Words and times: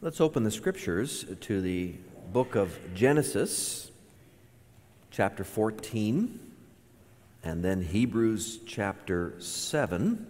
Let's 0.00 0.20
open 0.20 0.44
the 0.44 0.52
scriptures 0.52 1.24
to 1.40 1.60
the 1.60 1.92
book 2.32 2.54
of 2.54 2.78
Genesis, 2.94 3.90
chapter 5.10 5.42
14, 5.42 6.38
and 7.42 7.64
then 7.64 7.82
Hebrews 7.82 8.60
chapter 8.64 9.34
7. 9.40 10.24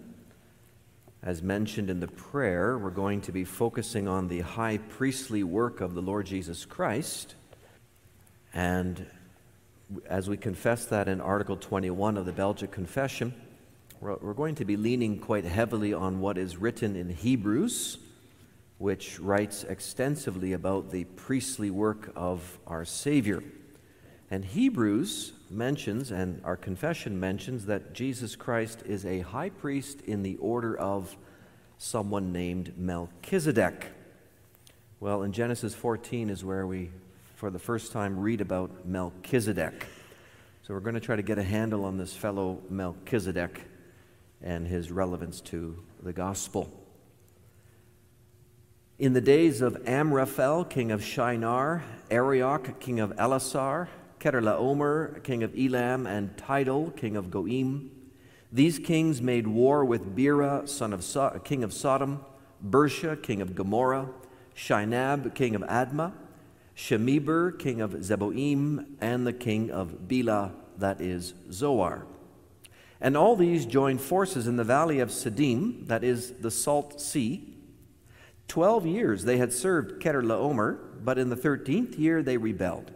As 1.21 1.43
mentioned 1.43 1.91
in 1.91 1.99
the 1.99 2.07
prayer, 2.07 2.79
we're 2.79 2.89
going 2.89 3.21
to 3.21 3.31
be 3.31 3.43
focusing 3.43 4.07
on 4.07 4.27
the 4.27 4.39
high 4.39 4.79
priestly 4.79 5.43
work 5.43 5.81
of 5.81 5.93
the 5.93 6.01
Lord 6.01 6.25
Jesus 6.25 6.65
Christ. 6.65 7.35
And 8.55 9.05
as 10.07 10.27
we 10.27 10.35
confess 10.35 10.85
that 10.85 11.07
in 11.07 11.21
Article 11.21 11.57
21 11.57 12.17
of 12.17 12.25
the 12.25 12.33
Belgic 12.33 12.71
Confession, 12.71 13.35
we're 14.01 14.33
going 14.33 14.55
to 14.55 14.65
be 14.65 14.77
leaning 14.77 15.19
quite 15.19 15.45
heavily 15.45 15.93
on 15.93 16.21
what 16.21 16.39
is 16.39 16.57
written 16.57 16.95
in 16.95 17.11
Hebrews 17.11 17.99
which 18.79 19.19
writes 19.19 19.65
extensively 19.65 20.53
about 20.53 20.89
the 20.89 21.03
priestly 21.03 21.69
work 21.69 22.11
of 22.15 22.57
our 22.65 22.85
Savior. 22.85 23.43
And 24.31 24.45
Hebrews 24.45 25.33
mentions, 25.49 26.11
and 26.11 26.41
our 26.45 26.55
confession 26.55 27.19
mentions, 27.19 27.65
that 27.65 27.93
Jesus 27.93 28.35
Christ 28.35 28.83
is 28.85 29.05
a 29.05 29.19
high 29.19 29.49
priest 29.49 30.01
in 30.01 30.23
the 30.23 30.37
order 30.37 30.77
of 30.77 31.15
someone 31.77 32.31
named 32.31 32.73
Melchizedek. 32.77 33.87
Well, 35.01 35.23
in 35.23 35.33
Genesis 35.33 35.75
14 35.75 36.29
is 36.29 36.45
where 36.45 36.65
we, 36.65 36.89
for 37.35 37.49
the 37.49 37.59
first 37.59 37.91
time, 37.91 38.17
read 38.17 38.39
about 38.39 38.85
Melchizedek. 38.85 39.87
So 40.63 40.73
we're 40.73 40.81
going 40.81 40.95
to 40.95 41.01
try 41.01 41.15
to 41.17 41.21
get 41.21 41.37
a 41.37 41.43
handle 41.43 41.83
on 41.83 41.97
this 41.97 42.13
fellow 42.13 42.61
Melchizedek 42.69 43.65
and 44.41 44.65
his 44.67 44.89
relevance 44.89 45.41
to 45.41 45.77
the 46.01 46.13
gospel. 46.13 46.78
In 48.99 49.13
the 49.13 49.21
days 49.21 49.61
of 49.61 49.77
Amraphel, 49.87 50.65
king 50.65 50.91
of 50.91 51.01
Shinar, 51.01 51.85
Arioch, 52.11 52.81
king 52.81 52.99
of 52.99 53.11
Ellasar, 53.15 53.87
Chedorlaomer, 54.19 55.23
king 55.23 55.41
of 55.41 55.57
Elam, 55.57 56.05
and 56.05 56.35
Tidal, 56.35 56.91
king 56.91 57.15
of 57.15 57.31
Goim, 57.31 57.91
these 58.51 58.77
kings 58.77 59.21
made 59.21 59.47
war 59.47 59.85
with 59.85 60.17
Bera, 60.17 60.67
son 60.67 60.91
of 60.91 61.05
so- 61.05 61.39
king 61.45 61.63
of 61.63 61.71
Sodom, 61.71 62.25
Birsha, 62.61 63.23
king 63.23 63.41
of 63.41 63.55
Gomorrah, 63.55 64.09
Shinab, 64.53 65.33
king 65.33 65.55
of 65.55 65.61
Admah, 65.61 66.11
Shemeber, 66.75 67.57
king 67.57 67.79
of 67.79 67.91
Zeboim, 67.91 68.85
and 68.99 69.25
the 69.25 69.31
king 69.31 69.71
of 69.71 70.09
Bela, 70.09 70.51
that 70.77 70.99
is 70.99 71.35
Zoar. 71.53 72.05
And 72.99 73.15
all 73.15 73.37
these 73.37 73.65
joined 73.65 74.01
forces 74.01 74.45
in 74.45 74.57
the 74.57 74.65
valley 74.65 74.99
of 74.99 75.07
Siddim, 75.07 75.87
that 75.87 76.03
is 76.03 76.33
the 76.41 76.51
Salt 76.51 76.99
Sea, 76.99 77.55
Twelve 78.49 78.87
years 78.87 79.25
they 79.25 79.37
had 79.37 79.53
served 79.53 80.01
Chedorlaomer, 80.01 80.79
but 81.03 81.19
in 81.19 81.29
the 81.29 81.35
thirteenth 81.35 81.99
year 81.99 82.23
they 82.23 82.35
rebelled. 82.35 82.91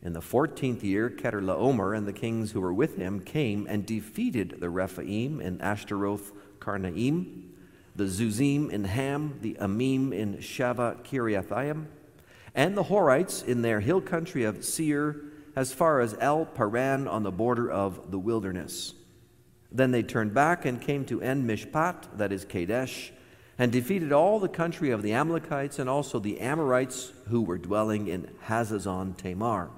In 0.00 0.12
the 0.12 0.20
fourteenth 0.20 0.84
year, 0.84 1.10
Chedorlaomer 1.10 1.96
and 1.96 2.06
the 2.06 2.12
kings 2.12 2.52
who 2.52 2.60
were 2.60 2.72
with 2.72 2.96
him 2.96 3.18
came 3.18 3.66
and 3.68 3.84
defeated 3.84 4.58
the 4.60 4.70
Rephaim 4.70 5.40
in 5.40 5.60
Ashtaroth 5.60 6.30
Karnaim, 6.60 7.48
the 7.96 8.04
Zuzim 8.04 8.70
in 8.70 8.84
Ham, 8.84 9.40
the 9.42 9.56
Emim 9.60 10.12
in 10.12 10.36
Shaveh 10.36 11.02
Kiriathaim, 11.02 11.86
and 12.54 12.76
the 12.76 12.84
Horites 12.84 13.44
in 13.44 13.62
their 13.62 13.80
hill 13.80 14.00
country 14.00 14.44
of 14.44 14.64
Seir, 14.64 15.16
as 15.56 15.72
far 15.72 15.98
as 15.98 16.16
El 16.20 16.46
Paran 16.46 17.08
on 17.08 17.24
the 17.24 17.32
border 17.32 17.68
of 17.68 18.12
the 18.12 18.18
wilderness. 18.18 18.94
Then 19.72 19.90
they 19.90 20.04
turned 20.04 20.32
back 20.34 20.64
and 20.64 20.80
came 20.80 21.04
to 21.06 21.20
En 21.20 21.44
Mishpat, 21.44 22.16
that 22.16 22.30
is 22.30 22.44
Kadesh, 22.44 23.12
and 23.58 23.72
defeated 23.72 24.12
all 24.12 24.38
the 24.38 24.48
country 24.48 24.90
of 24.90 25.02
the 25.02 25.12
Amalekites 25.12 25.78
and 25.78 25.90
also 25.90 26.20
the 26.20 26.40
Amorites 26.40 27.12
who 27.28 27.42
were 27.42 27.58
dwelling 27.58 28.06
in 28.06 28.30
Hazazon 28.46 29.16
Tamar. 29.16 29.70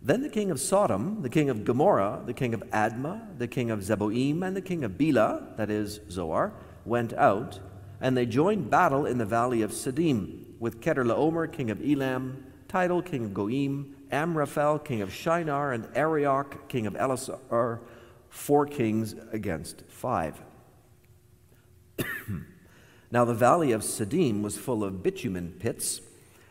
Then 0.00 0.22
the 0.22 0.28
king 0.28 0.50
of 0.50 0.60
Sodom, 0.60 1.22
the 1.22 1.30
king 1.30 1.48
of 1.50 1.64
Gomorrah, 1.64 2.22
the 2.24 2.34
king 2.34 2.54
of 2.54 2.62
Admah, 2.70 3.38
the 3.38 3.48
king 3.48 3.70
of 3.70 3.80
Zeboim, 3.80 4.46
and 4.46 4.54
the 4.54 4.60
king 4.60 4.84
of 4.84 4.98
Bela, 4.98 5.54
that 5.56 5.70
is 5.70 6.00
Zoar, 6.10 6.52
went 6.84 7.14
out, 7.14 7.58
and 8.00 8.16
they 8.16 8.26
joined 8.26 8.70
battle 8.70 9.06
in 9.06 9.16
the 9.18 9.24
valley 9.24 9.62
of 9.62 9.70
Siddim 9.70 10.44
with 10.60 10.80
Chedorlaomer, 10.82 11.50
king 11.50 11.70
of 11.70 11.80
Elam, 11.82 12.44
Tidal, 12.68 13.02
king 13.02 13.24
of 13.24 13.30
Goim, 13.32 13.94
Amraphel, 14.12 14.78
king 14.78 15.00
of 15.00 15.12
Shinar, 15.12 15.72
and 15.72 15.88
Arioch, 15.94 16.68
king 16.68 16.86
of 16.86 16.94
Ellasar, 16.94 17.80
four 18.28 18.66
kings 18.66 19.14
against 19.32 19.84
five. 19.88 20.40
now 23.14 23.24
the 23.24 23.32
valley 23.32 23.70
of 23.70 23.82
Siddim 23.82 24.42
was 24.42 24.58
full 24.58 24.82
of 24.82 25.00
bitumen 25.00 25.54
pits, 25.60 26.00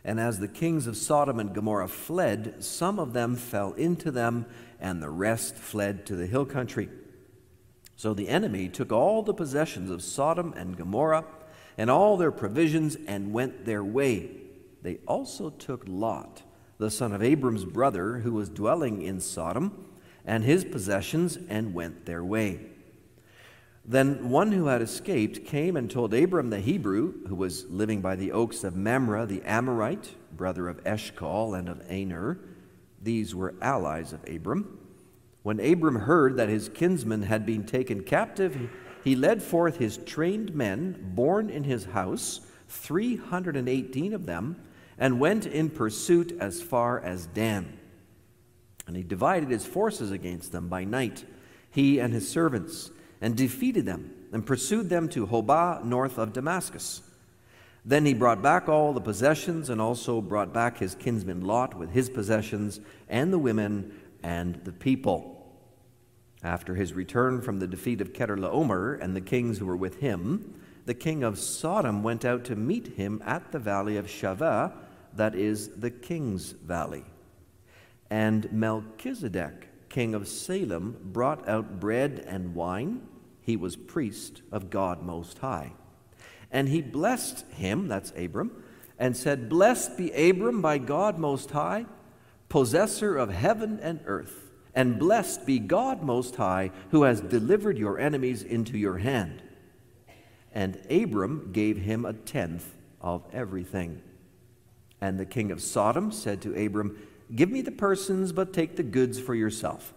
and 0.06 0.18
as 0.18 0.40
the 0.40 0.48
kings 0.48 0.88
of 0.88 0.96
Sodom 0.96 1.38
and 1.38 1.54
Gomorrah 1.54 1.90
fled, 1.90 2.64
some 2.64 3.00
of 3.00 3.12
them 3.12 3.36
fell 3.36 3.74
into 3.74 4.12
them, 4.12 4.46
and 4.80 5.04
the 5.04 5.10
rest 5.10 5.56
fled 5.56 6.06
to 6.06 6.16
the 6.16 6.26
hill 6.26 6.46
country. 6.46 6.88
So 7.98 8.14
the 8.14 8.30
enemy 8.30 8.70
took 8.70 8.94
all 8.94 9.24
the 9.24 9.34
possessions 9.34 9.92
of 9.92 10.02
Sodom 10.02 10.54
and 10.56 10.78
Gomorrah 10.78 11.26
and 11.78 11.90
all 11.90 12.16
their 12.16 12.32
provisions 12.32 12.96
and 13.08 13.34
went 13.34 13.66
their 13.66 13.84
way. 13.84 14.32
They 14.82 15.00
also 15.06 15.50
took 15.50 15.84
Lot, 15.86 16.44
the 16.78 16.90
son 16.90 17.12
of 17.12 17.22
Abram's 17.22 17.66
brother, 17.66 18.20
who 18.20 18.32
was 18.32 18.48
dwelling 18.48 19.02
in 19.02 19.20
Sodom, 19.20 19.86
and 20.26 20.46
his 20.46 20.64
possessions 20.64 21.38
and 21.50 21.74
went 21.74 22.06
their 22.06 22.24
way. 22.24 22.68
Then 23.86 24.30
one 24.30 24.54
who 24.54 24.68
had 24.68 24.82
escaped 24.82 25.46
came 25.46 25.76
and 25.76 25.92
told 25.92 26.14
Abram 26.14 26.50
the 26.50 26.62
Hebrew, 26.62 27.28
who 27.28 27.36
was 27.36 27.66
living 27.70 28.00
by 28.00 28.16
the 28.16 28.32
oaks 28.32 28.64
of 28.64 28.76
Mamre 28.76 29.26
the 29.26 29.42
Amorite, 29.44 30.16
brother 30.36 30.70
of 30.70 30.80
Eshcol 30.86 31.54
and 31.54 31.68
of 31.68 31.82
Aner. 31.90 32.40
These 33.02 33.36
were 33.36 33.56
allies 33.62 34.14
of 34.14 34.28
Abram. 34.30 34.80
When 35.42 35.60
Abram 35.60 35.96
heard 35.96 36.38
that 36.38 36.48
his 36.48 36.70
kinsman 36.70 37.24
had 37.24 37.46
been 37.46 37.66
taken 37.66 38.04
captive, 38.04 38.70
he 39.04 39.18
led 39.18 39.44
forth 39.44 39.78
his 39.78 39.98
trained 39.98 40.56
men, 40.56 41.12
born 41.14 41.50
in 41.50 41.66
his 41.66 41.84
house, 41.84 42.40
318 42.70 44.14
of 44.14 44.26
them, 44.26 44.56
and 44.98 45.20
went 45.20 45.46
in 45.46 45.70
pursuit 45.70 46.38
as 46.40 46.62
far 46.62 47.02
as 47.02 47.26
Dan. 47.26 47.78
And 48.88 48.96
he 48.96 49.04
divided 49.04 49.50
his 49.50 49.66
forces 49.66 50.12
against 50.12 50.54
them 50.54 50.70
by 50.70 50.86
night, 50.86 51.26
he 51.70 52.00
and 52.00 52.14
his 52.14 52.30
servants 52.30 52.92
and 53.24 53.38
defeated 53.38 53.86
them 53.86 54.14
and 54.34 54.46
pursued 54.46 54.90
them 54.90 55.08
to 55.08 55.26
Hobah 55.26 55.86
north 55.86 56.18
of 56.18 56.34
Damascus. 56.34 57.02
Then 57.86 58.06
he 58.06 58.14
brought 58.14 58.42
back 58.42 58.68
all 58.68 58.92
the 58.92 59.00
possessions 59.00 59.70
and 59.70 59.80
also 59.80 60.20
brought 60.20 60.54
back 60.54 60.78
his 60.78 60.94
kinsman 60.94 61.40
Lot 61.40 61.74
with 61.74 61.92
his 61.92 62.10
possessions 62.10 62.82
and 63.08 63.32
the 63.32 63.40
women 63.40 63.98
and 64.24 64.56
the 64.66 64.74
people. 64.74 65.42
After 66.44 66.76
his 66.76 66.92
return 66.92 67.42
from 67.42 67.60
the 67.60 67.68
defeat 67.68 68.02
of 68.02 68.12
Chedorlaomer 68.12 69.02
and 69.02 69.16
the 69.16 69.22
kings 69.22 69.58
who 69.58 69.68
were 69.68 69.78
with 69.78 70.02
him, 70.02 70.56
the 70.86 70.94
king 70.94 71.24
of 71.24 71.40
Sodom 71.40 72.04
went 72.04 72.26
out 72.26 72.44
to 72.46 72.58
meet 72.58 72.98
him 72.98 73.24
at 73.26 73.54
the 73.54 73.60
valley 73.60 73.96
of 73.96 74.08
Shaveh, 74.08 74.74
that 75.16 75.34
is 75.34 75.70
the 75.70 75.92
king's 75.92 76.52
valley. 76.52 77.06
And 78.10 78.52
Melchizedek, 78.52 79.70
king 79.88 80.14
of 80.14 80.28
Salem, 80.28 80.98
brought 81.02 81.48
out 81.48 81.80
bread 81.80 82.26
and 82.28 82.54
wine 82.54 83.02
he 83.44 83.58
was 83.58 83.76
priest 83.76 84.42
of 84.52 84.70
God 84.70 85.04
Most 85.04 85.40
High. 85.40 85.74
And 86.52 86.70
he 86.70 86.82
blessed 86.82 87.46
him, 87.52 87.88
that's 87.88 88.14
Abram, 88.18 88.64
and 88.98 89.18
said, 89.18 89.50
Blessed 89.50 89.98
be 89.98 90.12
Abram 90.12 90.62
by 90.62 90.78
God 90.78 91.18
Most 91.18 91.52
High, 91.52 91.86
possessor 92.48 93.18
of 93.18 93.32
heaven 93.32 93.80
and 93.82 94.00
earth, 94.06 94.52
and 94.76 95.00
blessed 95.00 95.46
be 95.46 95.60
God 95.60 96.04
Most 96.04 96.36
High, 96.36 96.72
who 96.92 97.04
has 97.04 97.22
delivered 97.22 97.78
your 97.78 98.00
enemies 98.00 98.44
into 98.44 98.78
your 98.78 99.00
hand. 99.00 99.42
And 100.54 100.80
Abram 100.90 101.50
gave 101.52 101.78
him 101.78 102.06
a 102.06 102.14
tenth 102.14 102.76
of 103.02 103.26
everything. 103.34 104.02
And 105.02 105.20
the 105.20 105.26
king 105.26 105.52
of 105.52 105.62
Sodom 105.62 106.12
said 106.12 106.42
to 106.44 106.66
Abram, 106.66 106.98
Give 107.36 107.50
me 107.50 107.62
the 107.62 107.72
persons, 107.72 108.32
but 108.32 108.54
take 108.54 108.76
the 108.76 108.84
goods 108.84 109.20
for 109.20 109.34
yourself. 109.34 109.94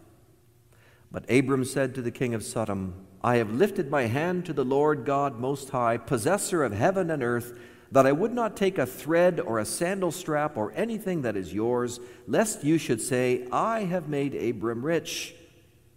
But 1.13 1.31
Abram 1.31 1.65
said 1.65 1.95
to 1.95 2.03
the 2.03 2.11
king 2.11 2.35
of 2.35 2.43
Sodom, 2.43 3.07
I 3.27 3.39
have 3.39 3.53
lifted 3.53 3.91
my 3.91 4.03
hand 4.03 4.47
to 4.47 4.53
the 4.53 4.65
Lord 4.65 5.05
God 5.05 5.41
Most 5.41 5.71
High, 5.71 5.97
possessor 5.97 6.63
of 6.63 6.73
heaven 6.73 7.11
and 7.11 7.25
earth, 7.25 7.59
that 7.91 8.07
I 8.07 8.13
would 8.13 8.33
not 8.33 8.57
take 8.57 8.79
a 8.79 8.87
thread 8.87 9.41
or 9.41 9.59
a 9.59 9.65
sandal 9.65 10.13
strap 10.13 10.57
or 10.57 10.73
anything 10.77 11.23
that 11.23 11.37
is 11.37 11.53
yours, 11.53 11.99
lest 12.29 12.63
you 12.63 12.79
should 12.79 13.01
say, 13.01 13.49
I 13.51 13.81
have 13.81 14.09
made 14.09 14.37
Abram 14.37 14.87
rich. 14.87 15.35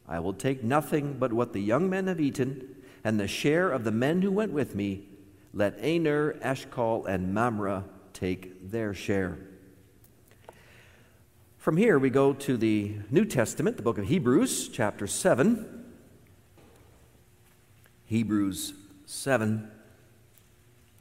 I 0.08 0.20
will 0.22 0.34
take 0.34 0.64
nothing 0.64 1.18
but 1.20 1.32
what 1.32 1.54
the 1.54 1.62
young 1.62 1.88
men 1.88 2.08
have 2.08 2.20
eaten, 2.20 2.76
and 3.04 3.20
the 3.20 3.28
share 3.28 3.70
of 3.70 3.84
the 3.84 3.92
men 3.92 4.24
who 4.24 4.32
went 4.32 4.52
with 4.52 4.74
me. 4.74 5.08
Let 5.54 5.78
Aner, 5.82 6.36
Eshcol, 6.42 7.06
and 7.06 7.32
Mamre 7.32 7.84
take 8.12 8.72
their 8.72 8.96
share. 8.96 9.38
From 11.60 11.78
here, 11.78 12.00
we 12.00 12.10
go 12.10 12.34
to 12.34 12.58
the 12.58 12.96
New 13.12 13.26
Testament, 13.26 13.78
the 13.78 13.84
book 13.84 14.00
of 14.00 14.08
Hebrews, 14.08 14.70
chapter 14.70 15.06
7. 15.06 15.79
Hebrews 18.10 18.74
7. 19.06 19.70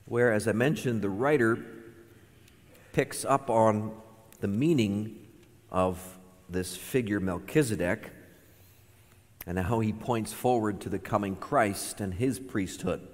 where, 0.04 0.30
as 0.30 0.46
I 0.46 0.52
mentioned, 0.52 1.00
the 1.00 1.08
writer 1.08 1.58
picks 2.92 3.24
up 3.24 3.48
on 3.48 3.92
the 4.40 4.46
meaning 4.46 5.16
of 5.70 6.18
this 6.50 6.76
figure 6.76 7.18
Melchizedek 7.18 8.10
and 9.46 9.58
how 9.58 9.80
he 9.80 9.90
points 9.90 10.34
forward 10.34 10.82
to 10.82 10.90
the 10.90 10.98
coming 10.98 11.34
Christ 11.34 12.02
and 12.02 12.12
his 12.12 12.38
priesthood. 12.38 13.08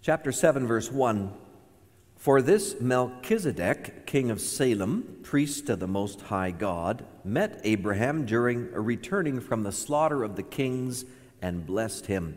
Chapter 0.00 0.30
7, 0.30 0.68
verse 0.68 0.92
1 0.92 1.32
For 2.14 2.40
this 2.40 2.80
Melchizedek, 2.80 4.06
king 4.06 4.30
of 4.30 4.40
Salem, 4.40 5.18
priest 5.24 5.68
of 5.68 5.80
the 5.80 5.88
Most 5.88 6.20
High 6.20 6.52
God, 6.52 7.04
met 7.24 7.60
Abraham 7.64 8.24
during 8.24 8.72
a 8.72 8.80
returning 8.80 9.40
from 9.40 9.64
the 9.64 9.72
slaughter 9.72 10.22
of 10.22 10.36
the 10.36 10.44
kings 10.44 11.06
and 11.46 11.64
blessed 11.64 12.06
him. 12.06 12.36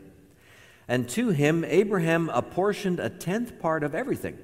And 0.87 1.09
to 1.09 1.29
him 1.29 1.65
Abraham 1.65 2.29
apportioned 2.29 2.99
a 2.99 3.09
tenth 3.09 3.59
part 3.59 3.83
of 3.83 3.95
everything. 3.95 4.37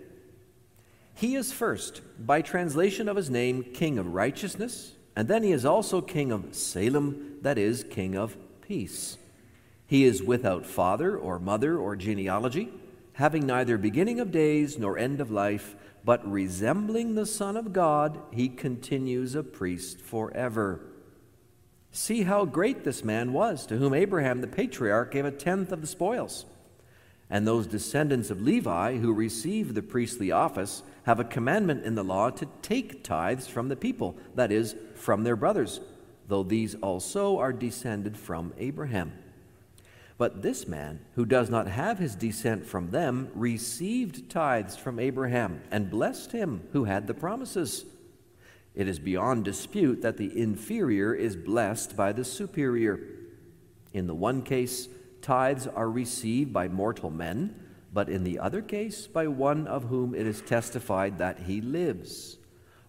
He 1.14 1.36
is 1.36 1.54
first, 1.54 2.02
by 2.20 2.42
translation 2.42 3.08
of 3.08 3.16
his 3.16 3.30
name, 3.30 3.64
King 3.64 3.98
of 3.98 4.14
Righteousness, 4.14 4.94
and 5.16 5.28
then 5.28 5.44
he 5.44 5.52
is 5.52 5.66
also 5.66 6.02
King 6.02 6.32
of 6.32 6.54
Salem, 6.54 7.38
that 7.42 7.58
is, 7.58 7.84
King 7.84 8.16
of 8.16 8.36
Peace. 8.62 9.18
He 9.88 10.04
is 10.04 10.24
without 10.24 10.66
father 10.66 11.16
or 11.16 11.40
mother 11.40 11.78
or 11.78 11.96
genealogy 11.96 12.74
having 13.16 13.46
neither 13.46 13.78
beginning 13.78 14.20
of 14.20 14.32
days 14.32 14.78
nor 14.78 14.98
end 14.98 15.22
of 15.22 15.32
life, 15.32 15.76
but 16.04 16.30
resembling 16.30 17.16
the 17.16 17.26
Son 17.26 17.56
of 17.56 17.72
God, 17.74 18.20
he 18.32 18.50
continues 18.50 19.36
a 19.36 19.44
priest 19.44 20.00
forever. 20.02 20.82
See 21.96 22.24
how 22.24 22.44
great 22.44 22.84
this 22.84 23.06
man 23.06 23.32
was, 23.32 23.66
to 23.68 23.78
whom 23.78 23.94
Abraham 23.94 24.42
the 24.42 24.48
patriarch 24.48 25.12
gave 25.12 25.24
a 25.24 25.32
tenth 25.32 25.72
of 25.72 25.80
the 25.80 25.88
spoils. 25.88 26.46
And 27.30 27.48
those 27.48 27.68
descendants 27.68 28.30
of 28.30 28.42
Levi 28.42 28.98
who 28.98 29.14
receive 29.14 29.74
the 29.74 29.82
priestly 29.82 30.30
office 30.30 30.84
have 31.04 31.22
a 31.22 31.24
commandment 31.24 31.86
in 31.86 31.96
the 31.96 32.04
law 32.04 32.32
to 32.32 32.48
take 32.62 33.02
tithes 33.02 33.48
from 33.48 33.70
the 33.70 33.78
people, 33.78 34.18
that 34.36 34.52
is, 34.52 34.76
from 34.96 35.24
their 35.24 35.38
brothers, 35.38 35.80
though 36.28 36.44
these 36.44 36.76
also 36.76 37.38
are 37.38 37.54
descended 37.54 38.18
from 38.18 38.54
Abraham. 38.58 39.14
But 40.18 40.42
this 40.42 40.68
man, 40.68 41.00
who 41.16 41.26
does 41.26 41.50
not 41.50 41.68
have 41.68 41.98
his 41.98 42.16
descent 42.16 42.66
from 42.66 42.92
them, 42.92 43.30
received 43.34 44.30
tithes 44.30 44.76
from 44.76 45.00
Abraham 45.00 45.62
and 45.72 45.90
blessed 45.90 46.34
him 46.34 46.62
who 46.74 46.84
had 46.84 47.08
the 47.08 47.14
promises. 47.14 47.86
It 48.76 48.88
is 48.88 49.00
beyond 49.00 49.46
dispute 49.46 50.02
that 50.02 50.18
the 50.18 50.38
inferior 50.38 51.14
is 51.14 51.36
blessed 51.36 51.96
by 51.96 52.12
the 52.12 52.26
superior. 52.26 53.00
In 53.94 54.08
the 54.08 54.16
one 54.16 54.42
case, 54.42 54.90
tithes 55.22 55.66
are 55.68 55.90
received 55.90 56.52
by 56.52 56.68
mortal 56.68 57.10
men, 57.10 57.56
but 57.94 58.10
in 58.10 58.24
the 58.24 58.38
other 58.40 58.62
case, 58.62 59.08
by 59.08 59.28
one 59.28 59.66
of 59.68 59.86
whom 59.86 60.14
it 60.14 60.28
is 60.28 60.42
testified 60.42 61.18
that 61.18 61.40
he 61.40 61.62
lives. 61.62 62.38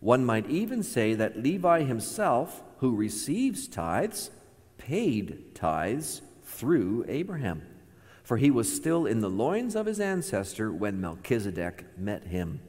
One 0.00 0.24
might 0.24 0.50
even 0.50 0.82
say 0.82 1.14
that 1.14 1.38
Levi 1.38 1.84
himself, 1.84 2.62
who 2.78 2.96
receives 2.96 3.68
tithes, 3.68 4.30
paid 4.78 5.54
tithes 5.54 6.22
through 6.42 7.04
Abraham, 7.08 7.62
for 8.24 8.36
he 8.36 8.50
was 8.50 8.74
still 8.74 9.06
in 9.06 9.20
the 9.20 9.30
loins 9.30 9.76
of 9.76 9.86
his 9.86 10.00
ancestor 10.00 10.72
when 10.72 11.00
Melchizedek 11.00 11.96
met 11.96 12.24
him. 12.24 12.60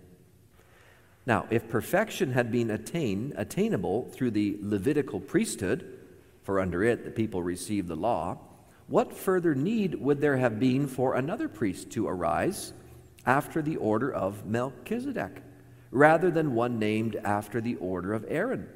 Now, 1.27 1.45
if 1.50 1.68
perfection 1.68 2.31
had 2.31 2.53
been 2.53 2.71
attain, 2.71 3.33
attainable 3.35 4.09
through 4.13 4.31
the 4.31 4.57
Levitical 4.62 5.19
priesthood, 5.19 6.00
for 6.41 6.62
under 6.62 6.85
it 6.85 7.03
the 7.03 7.12
people 7.12 7.44
received 7.44 7.89
the 7.89 7.97
law, 7.97 8.38
what 8.88 9.12
further 9.12 9.53
need 9.53 9.95
would 9.95 10.21
there 10.21 10.38
have 10.38 10.57
been 10.57 10.88
for 10.88 11.15
another 11.15 11.50
priest 11.50 11.91
to 11.91 12.07
arise 12.07 12.71
after 13.25 13.62
the 13.62 13.75
order 13.75 14.09
of 14.09 14.45
Melchizedek, 14.45 15.41
rather 15.91 16.31
than 16.31 16.56
one 16.56 16.79
named 16.79 17.18
after 17.25 17.59
the 17.59 17.75
order 17.75 18.13
of 18.13 18.25
Aaron? 18.29 18.69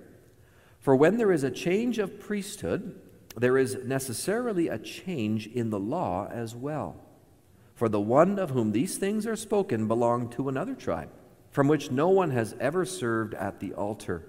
For 0.81 0.93
when 0.93 1.15
there 1.15 1.31
is 1.31 1.45
a 1.45 1.51
change 1.51 1.99
of 1.99 2.19
priesthood, 2.19 2.99
there 3.37 3.57
is 3.57 3.77
necessarily 3.85 4.67
a 4.67 4.77
change 4.77 5.47
in 5.47 5.69
the 5.69 5.79
law 5.79 6.27
as 6.29 6.53
well. 6.53 6.97
For 7.75 7.87
the 7.87 8.01
one 8.01 8.37
of 8.37 8.49
whom 8.49 8.73
these 8.73 8.97
things 8.97 9.25
are 9.25 9.37
spoken 9.37 9.87
belonged 9.87 10.33
to 10.33 10.49
another 10.49 10.75
tribe, 10.75 11.11
from 11.51 11.67
which 11.67 11.91
no 11.91 12.09
one 12.09 12.31
has 12.31 12.55
ever 12.59 12.85
served 12.85 13.33
at 13.33 13.59
the 13.59 13.73
altar. 13.73 14.23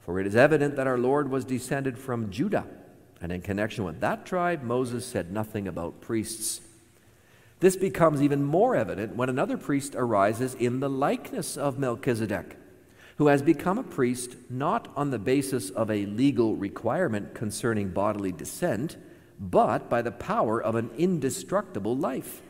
For 0.00 0.20
it 0.20 0.26
is 0.26 0.36
evident 0.36 0.76
that 0.76 0.86
our 0.86 0.98
Lord 0.98 1.30
was 1.30 1.44
descended 1.44 1.98
from 1.98 2.30
Judah, 2.30 2.66
and 3.20 3.32
in 3.32 3.40
connection 3.40 3.84
with 3.84 4.00
that 4.00 4.24
tribe, 4.26 4.62
Moses 4.62 5.04
said 5.04 5.32
nothing 5.32 5.66
about 5.66 6.00
priests. 6.00 6.60
This 7.60 7.76
becomes 7.76 8.22
even 8.22 8.44
more 8.44 8.76
evident 8.76 9.16
when 9.16 9.30
another 9.30 9.56
priest 9.56 9.94
arises 9.96 10.54
in 10.54 10.80
the 10.80 10.90
likeness 10.90 11.56
of 11.56 11.78
Melchizedek 11.78 12.56
who 13.16 13.28
has 13.28 13.42
become 13.42 13.78
a 13.78 13.82
priest 13.82 14.36
not 14.50 14.88
on 14.94 15.10
the 15.10 15.18
basis 15.18 15.70
of 15.70 15.90
a 15.90 16.06
legal 16.06 16.54
requirement 16.54 17.34
concerning 17.34 17.88
bodily 17.88 18.32
descent, 18.32 18.96
but 19.40 19.88
by 19.88 20.02
the 20.02 20.12
power 20.12 20.62
of 20.62 20.74
an 20.74 20.90
indestructible 20.98 21.96
life. 21.96 22.42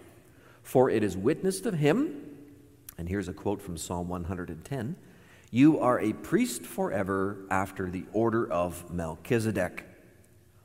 For 0.62 0.90
it 0.90 1.04
is 1.04 1.16
witnessed 1.16 1.66
of 1.66 1.74
him, 1.74 2.25
and 2.98 3.08
here's 3.08 3.28
a 3.28 3.32
quote 3.32 3.60
from 3.60 3.76
Psalm 3.76 4.08
110 4.08 4.96
You 5.50 5.78
are 5.80 6.00
a 6.00 6.12
priest 6.12 6.62
forever 6.62 7.38
after 7.50 7.90
the 7.90 8.04
order 8.12 8.50
of 8.50 8.92
Melchizedek. 8.92 9.84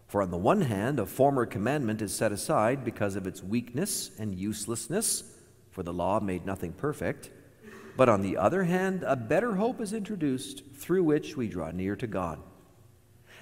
For 0.07 0.21
on 0.21 0.31
the 0.31 0.37
one 0.37 0.61
hand, 0.61 0.99
a 0.99 1.05
former 1.05 1.45
commandment 1.45 2.01
is 2.01 2.13
set 2.13 2.31
aside 2.31 2.83
because 2.83 3.15
of 3.15 3.27
its 3.27 3.41
weakness 3.41 4.11
and 4.19 4.35
uselessness, 4.35 5.23
for 5.71 5.83
the 5.83 5.93
law 5.93 6.19
made 6.19 6.45
nothing 6.45 6.73
perfect. 6.73 7.29
But 7.95 8.09
on 8.09 8.21
the 8.21 8.37
other 8.37 8.63
hand, 8.63 9.03
a 9.03 9.15
better 9.15 9.55
hope 9.55 9.79
is 9.79 9.93
introduced 9.93 10.63
through 10.75 11.03
which 11.03 11.37
we 11.37 11.47
draw 11.47 11.71
near 11.71 11.95
to 11.95 12.07
God. 12.07 12.39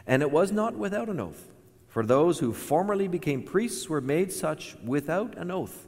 And 0.06 0.22
it 0.22 0.32
was 0.32 0.52
not 0.52 0.76
without 0.76 1.10
an 1.10 1.20
oath, 1.20 1.52
for 1.88 2.06
those 2.06 2.40
who 2.40 2.54
formerly 2.54 3.08
became 3.08 3.44
priests 3.44 3.90
were 3.90 4.02
made 4.02 4.32
such 4.32 4.76
without 4.84 5.38
an 5.38 5.52
oath. 5.52 5.88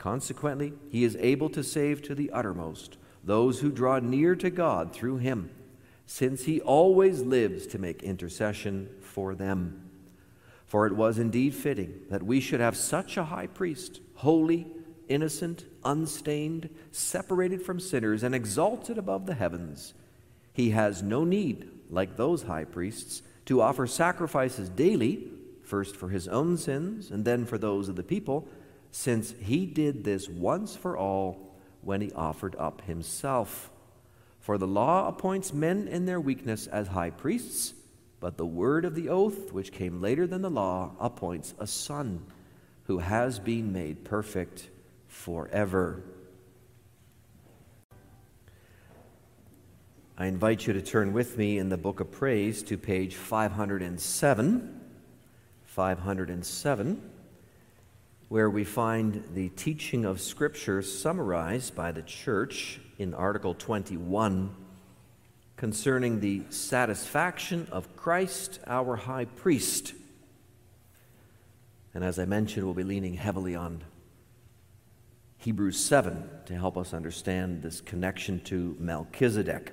Consequently, 0.00 0.72
he 0.88 1.04
is 1.04 1.14
able 1.20 1.50
to 1.50 1.62
save 1.62 2.00
to 2.00 2.14
the 2.14 2.30
uttermost 2.30 2.96
those 3.22 3.60
who 3.60 3.70
draw 3.70 3.98
near 3.98 4.34
to 4.34 4.48
God 4.48 4.94
through 4.94 5.18
him, 5.18 5.50
since 6.06 6.44
he 6.44 6.58
always 6.62 7.20
lives 7.20 7.66
to 7.66 7.78
make 7.78 8.02
intercession 8.02 8.88
for 9.02 9.34
them. 9.34 9.90
For 10.64 10.86
it 10.86 10.96
was 10.96 11.18
indeed 11.18 11.54
fitting 11.54 12.00
that 12.08 12.22
we 12.22 12.40
should 12.40 12.60
have 12.60 12.78
such 12.78 13.18
a 13.18 13.24
high 13.24 13.48
priest, 13.48 14.00
holy 14.14 14.68
innocent, 15.06 15.66
unstained, 15.84 16.70
separated 16.90 17.60
from 17.60 17.78
sinners, 17.78 18.22
and 18.22 18.34
exalted 18.34 18.96
above 18.96 19.26
the 19.26 19.34
heavens. 19.34 19.92
He 20.54 20.70
has 20.70 21.02
no 21.02 21.24
need, 21.24 21.68
like 21.90 22.16
those 22.16 22.44
high 22.44 22.64
priests, 22.64 23.20
to 23.44 23.60
offer 23.60 23.86
sacrifices 23.86 24.70
daily, 24.70 25.28
first 25.62 25.94
for 25.94 26.08
his 26.08 26.26
own 26.26 26.56
sins 26.56 27.10
and 27.10 27.26
then 27.26 27.44
for 27.44 27.58
those 27.58 27.90
of 27.90 27.96
the 27.96 28.02
people, 28.02 28.48
since 28.90 29.34
he 29.40 29.66
did 29.66 30.04
this 30.04 30.28
once 30.28 30.76
for 30.76 30.96
all 30.96 31.56
when 31.82 32.00
he 32.00 32.12
offered 32.12 32.56
up 32.56 32.82
himself. 32.82 33.70
For 34.40 34.58
the 34.58 34.66
law 34.66 35.08
appoints 35.08 35.52
men 35.52 35.86
in 35.88 36.06
their 36.06 36.20
weakness 36.20 36.66
as 36.66 36.88
high 36.88 37.10
priests, 37.10 37.74
but 38.20 38.36
the 38.36 38.46
word 38.46 38.84
of 38.84 38.94
the 38.94 39.08
oath, 39.08 39.52
which 39.52 39.72
came 39.72 40.00
later 40.00 40.26
than 40.26 40.42
the 40.42 40.50
law, 40.50 40.92
appoints 40.98 41.54
a 41.58 41.66
son 41.66 42.26
who 42.84 42.98
has 42.98 43.38
been 43.38 43.72
made 43.72 44.04
perfect 44.04 44.68
forever. 45.08 46.02
I 50.18 50.26
invite 50.26 50.66
you 50.66 50.74
to 50.74 50.82
turn 50.82 51.14
with 51.14 51.38
me 51.38 51.56
in 51.56 51.70
the 51.70 51.78
book 51.78 52.00
of 52.00 52.10
praise 52.10 52.62
to 52.64 52.76
page 52.76 53.14
507. 53.14 54.80
507, 55.64 57.10
where 58.30 58.48
we 58.48 58.62
find 58.62 59.24
the 59.34 59.48
teaching 59.48 60.04
of 60.04 60.20
Scripture 60.20 60.80
summarized 60.82 61.74
by 61.74 61.90
the 61.90 62.00
church 62.00 62.78
in 62.96 63.12
Article 63.12 63.54
21 63.54 64.54
concerning 65.56 66.20
the 66.20 66.40
satisfaction 66.48 67.66
of 67.72 67.96
Christ, 67.96 68.60
our 68.68 68.94
high 68.94 69.24
priest. 69.24 69.94
And 71.92 72.04
as 72.04 72.20
I 72.20 72.24
mentioned, 72.24 72.64
we'll 72.64 72.72
be 72.72 72.84
leaning 72.84 73.14
heavily 73.14 73.56
on 73.56 73.82
Hebrews 75.38 75.84
7 75.84 76.22
to 76.46 76.54
help 76.54 76.78
us 76.78 76.94
understand 76.94 77.64
this 77.64 77.80
connection 77.80 78.38
to 78.44 78.76
Melchizedek. 78.78 79.72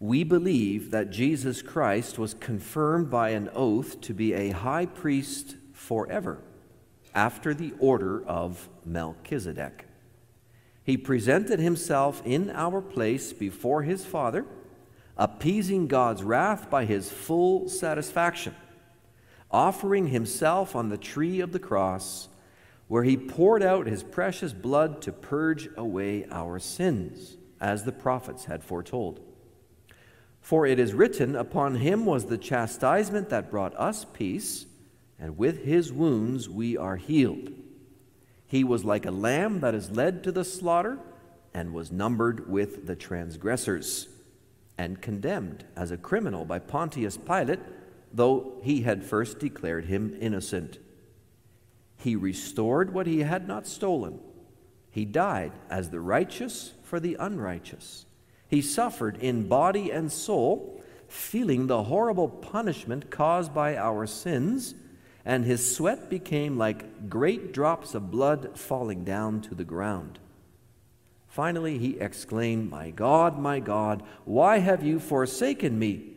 We 0.00 0.24
believe 0.24 0.90
that 0.92 1.10
Jesus 1.10 1.60
Christ 1.60 2.18
was 2.18 2.32
confirmed 2.32 3.10
by 3.10 3.28
an 3.28 3.50
oath 3.52 4.00
to 4.00 4.14
be 4.14 4.32
a 4.32 4.52
high 4.52 4.86
priest 4.86 5.56
forever, 5.82 6.38
after 7.14 7.52
the 7.52 7.74
order 7.80 8.24
of 8.24 8.68
Melchizedek. 8.84 9.86
He 10.84 10.96
presented 10.96 11.58
himself 11.58 12.22
in 12.24 12.50
our 12.50 12.80
place 12.80 13.32
before 13.32 13.82
his 13.82 14.04
Father, 14.04 14.44
appeasing 15.16 15.88
God's 15.88 16.22
wrath 16.22 16.70
by 16.70 16.84
his 16.84 17.10
full 17.10 17.68
satisfaction, 17.68 18.54
offering 19.50 20.08
himself 20.08 20.74
on 20.74 20.88
the 20.88 20.96
tree 20.96 21.40
of 21.40 21.52
the 21.52 21.58
cross, 21.58 22.28
where 22.86 23.04
he 23.04 23.16
poured 23.16 23.62
out 23.62 23.86
his 23.86 24.02
precious 24.02 24.52
blood 24.52 25.02
to 25.02 25.12
purge 25.12 25.68
away 25.76 26.26
our 26.30 26.58
sins, 26.58 27.36
as 27.60 27.84
the 27.84 27.92
prophets 27.92 28.44
had 28.44 28.62
foretold. 28.62 29.20
For 30.40 30.66
it 30.66 30.78
is 30.78 30.94
written, 30.94 31.36
Upon 31.36 31.76
him 31.76 32.04
was 32.04 32.26
the 32.26 32.38
chastisement 32.38 33.28
that 33.30 33.50
brought 33.50 33.76
us 33.76 34.04
peace, 34.04 34.66
and 35.22 35.38
with 35.38 35.62
his 35.62 35.92
wounds 35.92 36.48
we 36.48 36.76
are 36.76 36.96
healed. 36.96 37.52
He 38.48 38.64
was 38.64 38.84
like 38.84 39.06
a 39.06 39.12
lamb 39.12 39.60
that 39.60 39.72
is 39.72 39.92
led 39.92 40.24
to 40.24 40.32
the 40.32 40.44
slaughter 40.44 40.98
and 41.54 41.72
was 41.72 41.92
numbered 41.92 42.50
with 42.50 42.88
the 42.88 42.96
transgressors 42.96 44.08
and 44.76 45.00
condemned 45.00 45.64
as 45.76 45.92
a 45.92 45.96
criminal 45.96 46.44
by 46.44 46.58
Pontius 46.58 47.16
Pilate, 47.16 47.60
though 48.12 48.54
he 48.64 48.82
had 48.82 49.04
first 49.04 49.38
declared 49.38 49.84
him 49.84 50.16
innocent. 50.20 50.78
He 51.96 52.16
restored 52.16 52.92
what 52.92 53.06
he 53.06 53.20
had 53.20 53.46
not 53.46 53.68
stolen. 53.68 54.18
He 54.90 55.04
died 55.04 55.52
as 55.70 55.90
the 55.90 56.00
righteous 56.00 56.72
for 56.82 56.98
the 56.98 57.16
unrighteous. 57.20 58.06
He 58.48 58.60
suffered 58.60 59.18
in 59.18 59.46
body 59.46 59.92
and 59.92 60.10
soul, 60.10 60.82
feeling 61.06 61.68
the 61.68 61.84
horrible 61.84 62.28
punishment 62.28 63.08
caused 63.08 63.54
by 63.54 63.76
our 63.76 64.04
sins 64.04 64.74
and 65.24 65.44
his 65.44 65.74
sweat 65.74 66.10
became 66.10 66.58
like 66.58 67.08
great 67.08 67.52
drops 67.52 67.94
of 67.94 68.10
blood 68.10 68.58
falling 68.58 69.04
down 69.04 69.40
to 69.42 69.54
the 69.54 69.64
ground. 69.64 70.18
Finally, 71.28 71.78
he 71.78 71.98
exclaimed, 71.98 72.70
My 72.70 72.90
God, 72.90 73.38
my 73.38 73.60
God, 73.60 74.02
why 74.24 74.58
have 74.58 74.82
you 74.82 74.98
forsaken 74.98 75.78
me? 75.78 76.12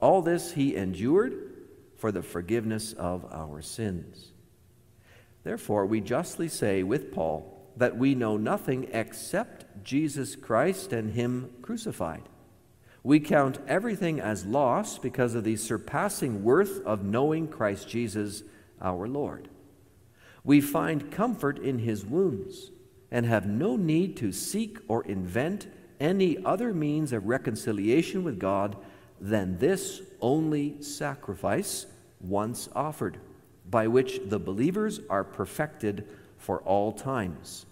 All 0.00 0.22
this 0.22 0.52
he 0.52 0.76
endured 0.76 1.34
for 1.96 2.12
the 2.12 2.22
forgiveness 2.22 2.92
of 2.92 3.26
our 3.32 3.60
sins. 3.60 4.28
Therefore, 5.42 5.86
we 5.86 6.00
justly 6.00 6.48
say 6.48 6.82
with 6.82 7.12
Paul 7.12 7.70
that 7.76 7.96
we 7.96 8.14
know 8.14 8.36
nothing 8.36 8.88
except 8.92 9.64
Jesus 9.82 10.36
Christ 10.36 10.92
and 10.92 11.12
him 11.12 11.50
crucified. 11.62 12.22
We 13.02 13.20
count 13.20 13.58
everything 13.66 14.20
as 14.20 14.44
loss 14.44 14.98
because 14.98 15.34
of 15.34 15.44
the 15.44 15.56
surpassing 15.56 16.44
worth 16.44 16.84
of 16.84 17.02
knowing 17.02 17.48
Christ 17.48 17.88
Jesus 17.88 18.42
our 18.80 19.08
Lord. 19.08 19.48
We 20.44 20.60
find 20.60 21.10
comfort 21.10 21.58
in 21.58 21.78
his 21.78 22.04
wounds 22.04 22.70
and 23.10 23.26
have 23.26 23.46
no 23.46 23.76
need 23.76 24.16
to 24.18 24.32
seek 24.32 24.78
or 24.88 25.04
invent 25.04 25.66
any 25.98 26.42
other 26.44 26.72
means 26.72 27.12
of 27.12 27.26
reconciliation 27.26 28.22
with 28.22 28.38
God 28.38 28.76
than 29.20 29.58
this 29.58 30.00
only 30.20 30.80
sacrifice 30.82 31.86
once 32.20 32.68
offered, 32.74 33.18
by 33.68 33.86
which 33.86 34.20
the 34.26 34.38
believers 34.38 35.00
are 35.08 35.24
perfected 35.24 36.06
for 36.38 36.60
all 36.62 36.92
times. 36.92 37.66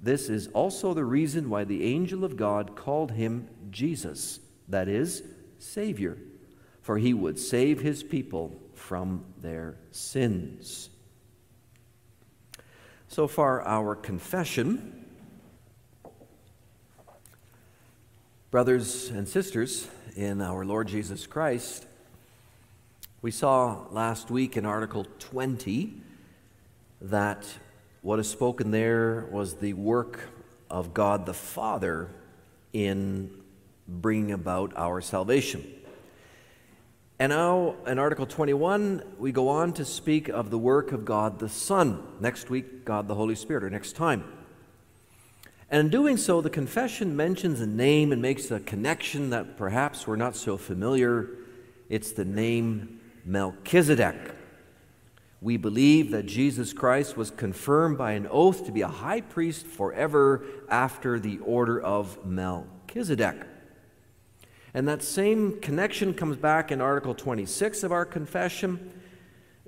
This 0.00 0.28
is 0.28 0.48
also 0.48 0.94
the 0.94 1.04
reason 1.04 1.48
why 1.50 1.64
the 1.64 1.84
angel 1.84 2.24
of 2.24 2.36
God 2.36 2.76
called 2.76 3.12
him 3.12 3.48
Jesus 3.70 4.40
that 4.68 4.88
is, 4.88 5.22
Savior, 5.58 6.18
for 6.82 6.98
he 6.98 7.14
would 7.14 7.38
save 7.38 7.80
his 7.80 8.02
people 8.02 8.60
from 8.74 9.24
their 9.40 9.76
sins. 9.90 10.90
So 13.08 13.26
far, 13.26 13.62
our 13.62 13.94
confession. 13.94 15.04
Brothers 18.50 19.10
and 19.10 19.28
sisters 19.28 19.88
in 20.16 20.40
our 20.40 20.64
Lord 20.64 20.88
Jesus 20.88 21.26
Christ, 21.26 21.86
we 23.22 23.30
saw 23.30 23.86
last 23.90 24.30
week 24.30 24.56
in 24.56 24.64
Article 24.64 25.06
20 25.18 25.94
that 27.00 27.46
what 28.02 28.18
is 28.18 28.30
spoken 28.30 28.70
there 28.70 29.26
was 29.30 29.54
the 29.54 29.72
work 29.72 30.20
of 30.70 30.94
God 30.94 31.26
the 31.26 31.34
Father 31.34 32.10
in 32.72 33.30
bringing 33.88 34.32
about 34.32 34.72
our 34.76 35.00
salvation. 35.00 35.64
And 37.18 37.30
now, 37.30 37.76
in 37.86 37.98
Article 37.98 38.26
21, 38.26 39.02
we 39.18 39.32
go 39.32 39.48
on 39.48 39.72
to 39.74 39.86
speak 39.86 40.28
of 40.28 40.50
the 40.50 40.58
work 40.58 40.92
of 40.92 41.06
God 41.06 41.38
the 41.38 41.48
Son. 41.48 42.02
Next 42.20 42.50
week, 42.50 42.84
God 42.84 43.08
the 43.08 43.14
Holy 43.14 43.34
Spirit, 43.34 43.64
or 43.64 43.70
next 43.70 43.92
time. 43.92 44.24
And 45.70 45.80
in 45.80 45.88
doing 45.88 46.18
so, 46.18 46.42
the 46.42 46.50
confession 46.50 47.16
mentions 47.16 47.60
a 47.60 47.66
name 47.66 48.12
and 48.12 48.20
makes 48.20 48.50
a 48.50 48.60
connection 48.60 49.30
that 49.30 49.56
perhaps 49.56 50.06
we're 50.06 50.16
not 50.16 50.36
so 50.36 50.58
familiar. 50.58 51.30
It's 51.88 52.12
the 52.12 52.26
name 52.26 53.00
Melchizedek. 53.24 54.34
We 55.40 55.56
believe 55.56 56.10
that 56.10 56.26
Jesus 56.26 56.72
Christ 56.74 57.16
was 57.16 57.30
confirmed 57.30 57.96
by 57.96 58.12
an 58.12 58.26
oath 58.30 58.66
to 58.66 58.72
be 58.72 58.82
a 58.82 58.88
high 58.88 59.22
priest 59.22 59.66
forever 59.66 60.44
after 60.68 61.18
the 61.18 61.38
order 61.38 61.80
of 61.80 62.24
Melchizedek. 62.26 63.36
And 64.76 64.86
that 64.88 65.02
same 65.02 65.58
connection 65.60 66.12
comes 66.12 66.36
back 66.36 66.70
in 66.70 66.82
Article 66.82 67.14
26 67.14 67.82
of 67.82 67.92
our 67.92 68.04
confession. 68.04 68.92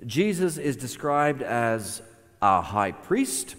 Jesus 0.05 0.59
is 0.59 0.75
described 0.75 1.41
as 1.41 2.03
a 2.43 2.61
high 2.61 2.91
priest, 2.91 3.55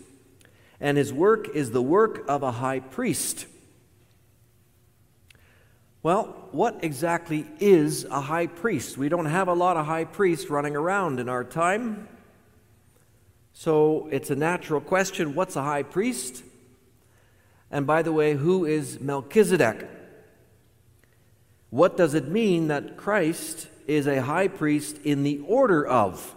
and 0.78 0.96
his 0.96 1.12
work 1.12 1.48
is 1.48 1.72
the 1.72 1.82
work 1.82 2.24
of 2.28 2.44
a 2.44 2.52
high 2.52 2.78
priest. 2.78 3.46
Well, 6.04 6.36
what 6.52 6.84
exactly 6.84 7.48
is 7.58 8.04
a 8.04 8.20
high 8.20 8.46
priest? 8.46 8.96
We 8.96 9.08
don't 9.08 9.26
have 9.26 9.48
a 9.48 9.52
lot 9.52 9.76
of 9.76 9.86
high 9.86 10.04
priests 10.04 10.50
running 10.50 10.76
around 10.76 11.18
in 11.18 11.28
our 11.28 11.42
time. 11.42 12.06
So 13.54 14.08
it's 14.12 14.30
a 14.30 14.36
natural 14.36 14.80
question 14.80 15.34
what's 15.34 15.56
a 15.56 15.64
high 15.64 15.82
priest? 15.82 16.44
And 17.72 17.88
by 17.88 18.02
the 18.02 18.12
way, 18.12 18.34
who 18.34 18.66
is 18.66 19.00
Melchizedek? 19.00 19.99
What 21.70 21.96
does 21.96 22.14
it 22.14 22.28
mean 22.28 22.68
that 22.68 22.96
Christ 22.96 23.68
is 23.86 24.08
a 24.08 24.22
high 24.22 24.48
priest 24.48 24.98
in 25.04 25.22
the 25.22 25.38
order 25.46 25.86
of 25.86 26.34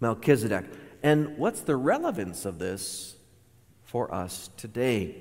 Melchizedek? 0.00 0.66
And 1.02 1.36
what's 1.36 1.62
the 1.62 1.76
relevance 1.76 2.44
of 2.44 2.60
this 2.60 3.16
for 3.82 4.12
us 4.14 4.50
today? 4.56 5.16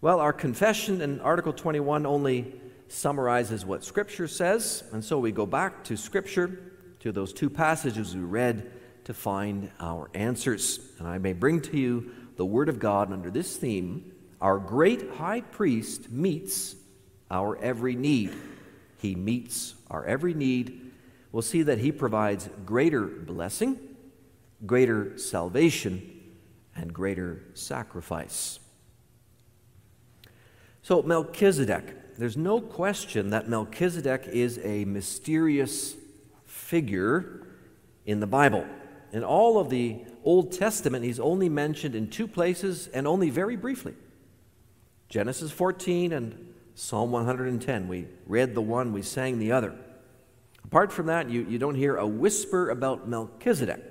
Well, 0.00 0.18
our 0.18 0.32
confession 0.32 1.02
in 1.02 1.20
Article 1.20 1.52
21 1.52 2.06
only 2.06 2.54
summarizes 2.88 3.66
what 3.66 3.84
Scripture 3.84 4.28
says, 4.28 4.84
and 4.92 5.04
so 5.04 5.18
we 5.18 5.32
go 5.32 5.44
back 5.44 5.84
to 5.84 5.96
Scripture, 5.96 6.72
to 7.00 7.12
those 7.12 7.34
two 7.34 7.50
passages 7.50 8.14
we 8.14 8.22
read, 8.22 8.70
to 9.04 9.12
find 9.12 9.70
our 9.78 10.08
answers. 10.14 10.78
And 10.98 11.06
I 11.06 11.18
may 11.18 11.34
bring 11.34 11.60
to 11.62 11.76
you 11.76 12.12
the 12.36 12.46
Word 12.46 12.70
of 12.70 12.78
God 12.78 13.12
under 13.12 13.30
this 13.30 13.56
theme 13.56 14.12
Our 14.40 14.58
great 14.58 15.10
high 15.12 15.42
priest 15.42 16.10
meets 16.10 16.76
our 17.30 17.56
every 17.58 17.94
need. 17.94 18.32
He 18.98 19.14
meets 19.14 19.74
our 19.90 20.04
every 20.04 20.34
need. 20.34 20.92
We'll 21.32 21.42
see 21.42 21.62
that 21.62 21.78
He 21.78 21.92
provides 21.92 22.48
greater 22.64 23.02
blessing, 23.02 23.78
greater 24.66 25.18
salvation, 25.18 26.22
and 26.76 26.92
greater 26.92 27.42
sacrifice. 27.54 28.58
So, 30.82 31.02
Melchizedek, 31.02 32.18
there's 32.18 32.36
no 32.36 32.60
question 32.60 33.30
that 33.30 33.48
Melchizedek 33.48 34.28
is 34.28 34.60
a 34.62 34.84
mysterious 34.84 35.96
figure 36.44 37.46
in 38.06 38.20
the 38.20 38.26
Bible. 38.26 38.66
In 39.12 39.24
all 39.24 39.58
of 39.58 39.70
the 39.70 40.00
Old 40.24 40.52
Testament, 40.52 41.04
he's 41.04 41.20
only 41.20 41.48
mentioned 41.48 41.94
in 41.94 42.08
two 42.08 42.26
places 42.26 42.88
and 42.88 43.06
only 43.06 43.30
very 43.30 43.56
briefly 43.56 43.94
Genesis 45.08 45.50
14 45.50 46.12
and 46.12 46.53
Psalm 46.74 47.12
110. 47.12 47.88
We 47.88 48.06
read 48.26 48.54
the 48.54 48.60
one, 48.60 48.92
we 48.92 49.02
sang 49.02 49.38
the 49.38 49.52
other. 49.52 49.74
Apart 50.64 50.92
from 50.92 51.06
that, 51.06 51.30
you, 51.30 51.46
you 51.48 51.58
don't 51.58 51.74
hear 51.74 51.96
a 51.96 52.06
whisper 52.06 52.70
about 52.70 53.08
Melchizedek. 53.08 53.82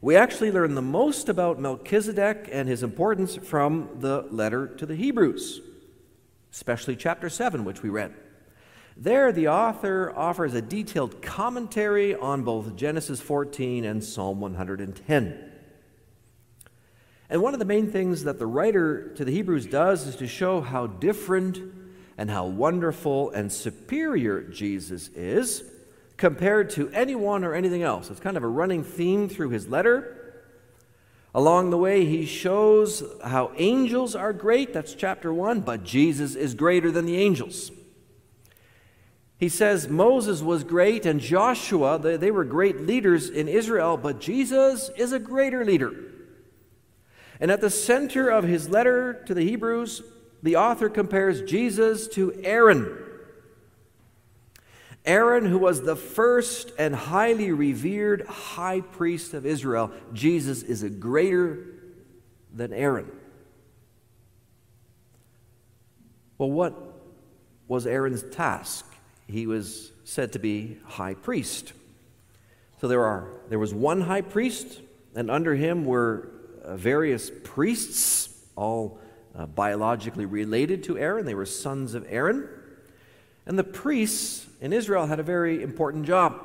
We 0.00 0.16
actually 0.16 0.50
learn 0.50 0.74
the 0.74 0.82
most 0.82 1.28
about 1.28 1.60
Melchizedek 1.60 2.48
and 2.50 2.68
his 2.68 2.82
importance 2.82 3.36
from 3.36 3.88
the 4.00 4.26
letter 4.30 4.66
to 4.66 4.84
the 4.84 4.96
Hebrews, 4.96 5.60
especially 6.52 6.96
chapter 6.96 7.28
7, 7.28 7.64
which 7.64 7.82
we 7.82 7.88
read. 7.88 8.12
There, 8.96 9.32
the 9.32 9.48
author 9.48 10.12
offers 10.14 10.54
a 10.54 10.60
detailed 10.60 11.22
commentary 11.22 12.14
on 12.14 12.42
both 12.42 12.76
Genesis 12.76 13.20
14 13.20 13.84
and 13.84 14.02
Psalm 14.02 14.40
110. 14.40 15.51
And 17.32 17.40
one 17.40 17.54
of 17.54 17.60
the 17.60 17.64
main 17.64 17.90
things 17.90 18.24
that 18.24 18.38
the 18.38 18.46
writer 18.46 19.08
to 19.14 19.24
the 19.24 19.32
Hebrews 19.32 19.64
does 19.64 20.06
is 20.06 20.16
to 20.16 20.26
show 20.26 20.60
how 20.60 20.86
different 20.86 21.58
and 22.18 22.28
how 22.30 22.44
wonderful 22.44 23.30
and 23.30 23.50
superior 23.50 24.42
Jesus 24.42 25.08
is 25.08 25.64
compared 26.18 26.68
to 26.72 26.90
anyone 26.90 27.42
or 27.42 27.54
anything 27.54 27.82
else. 27.82 28.10
It's 28.10 28.20
kind 28.20 28.36
of 28.36 28.42
a 28.42 28.48
running 28.48 28.84
theme 28.84 29.30
through 29.30 29.48
his 29.48 29.66
letter. 29.66 30.42
Along 31.34 31.70
the 31.70 31.78
way, 31.78 32.04
he 32.04 32.26
shows 32.26 33.02
how 33.24 33.52
angels 33.56 34.14
are 34.14 34.34
great, 34.34 34.74
that's 34.74 34.92
chapter 34.92 35.32
1, 35.32 35.62
but 35.62 35.84
Jesus 35.84 36.34
is 36.34 36.52
greater 36.52 36.90
than 36.90 37.06
the 37.06 37.16
angels. 37.16 37.70
He 39.38 39.48
says 39.48 39.88
Moses 39.88 40.42
was 40.42 40.64
great 40.64 41.06
and 41.06 41.18
Joshua, 41.18 41.98
they 41.98 42.30
were 42.30 42.44
great 42.44 42.82
leaders 42.82 43.30
in 43.30 43.48
Israel, 43.48 43.96
but 43.96 44.20
Jesus 44.20 44.90
is 44.98 45.12
a 45.12 45.18
greater 45.18 45.64
leader. 45.64 45.94
And 47.42 47.50
at 47.50 47.60
the 47.60 47.70
center 47.70 48.28
of 48.28 48.44
his 48.44 48.68
letter 48.68 49.14
to 49.26 49.34
the 49.34 49.42
Hebrews, 49.42 50.02
the 50.44 50.54
author 50.54 50.88
compares 50.88 51.42
Jesus 51.42 52.06
to 52.08 52.32
Aaron. 52.44 52.96
Aaron, 55.04 55.46
who 55.46 55.58
was 55.58 55.82
the 55.82 55.96
first 55.96 56.70
and 56.78 56.94
highly 56.94 57.50
revered 57.50 58.24
high 58.28 58.80
priest 58.80 59.34
of 59.34 59.44
Israel, 59.44 59.90
Jesus 60.12 60.62
is 60.62 60.84
a 60.84 60.88
greater 60.88 61.66
than 62.54 62.72
Aaron. 62.72 63.10
Well, 66.38 66.52
what 66.52 66.80
was 67.66 67.88
Aaron's 67.88 68.22
task? 68.22 68.86
He 69.26 69.48
was 69.48 69.90
said 70.04 70.34
to 70.34 70.38
be 70.38 70.78
high 70.84 71.14
priest. 71.14 71.72
So 72.80 72.86
there 72.86 73.04
are 73.04 73.30
there 73.48 73.58
was 73.58 73.74
one 73.74 74.02
high 74.02 74.20
priest, 74.20 74.80
and 75.16 75.28
under 75.28 75.56
him 75.56 75.84
were 75.84 76.31
various 76.64 77.30
priests, 77.44 78.28
all 78.56 78.98
uh, 79.34 79.46
biologically 79.46 80.26
related 80.26 80.84
to 80.84 80.98
Aaron. 80.98 81.26
They 81.26 81.34
were 81.34 81.46
sons 81.46 81.94
of 81.94 82.06
Aaron. 82.08 82.48
And 83.46 83.58
the 83.58 83.64
priests 83.64 84.46
in 84.60 84.72
Israel 84.72 85.06
had 85.06 85.18
a 85.18 85.24
very 85.24 85.62
important 85.62 86.06
job. 86.06 86.40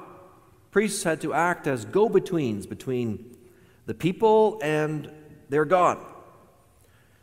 Priests 0.72 1.04
had 1.04 1.22
to 1.22 1.34
act 1.34 1.68
as 1.68 1.86
go 1.86 2.10
betweens 2.10 2.66
between 2.66 3.38
the 3.86 3.94
people 3.94 4.60
and 4.62 5.10
their 5.50 5.66
God. 5.66 6.00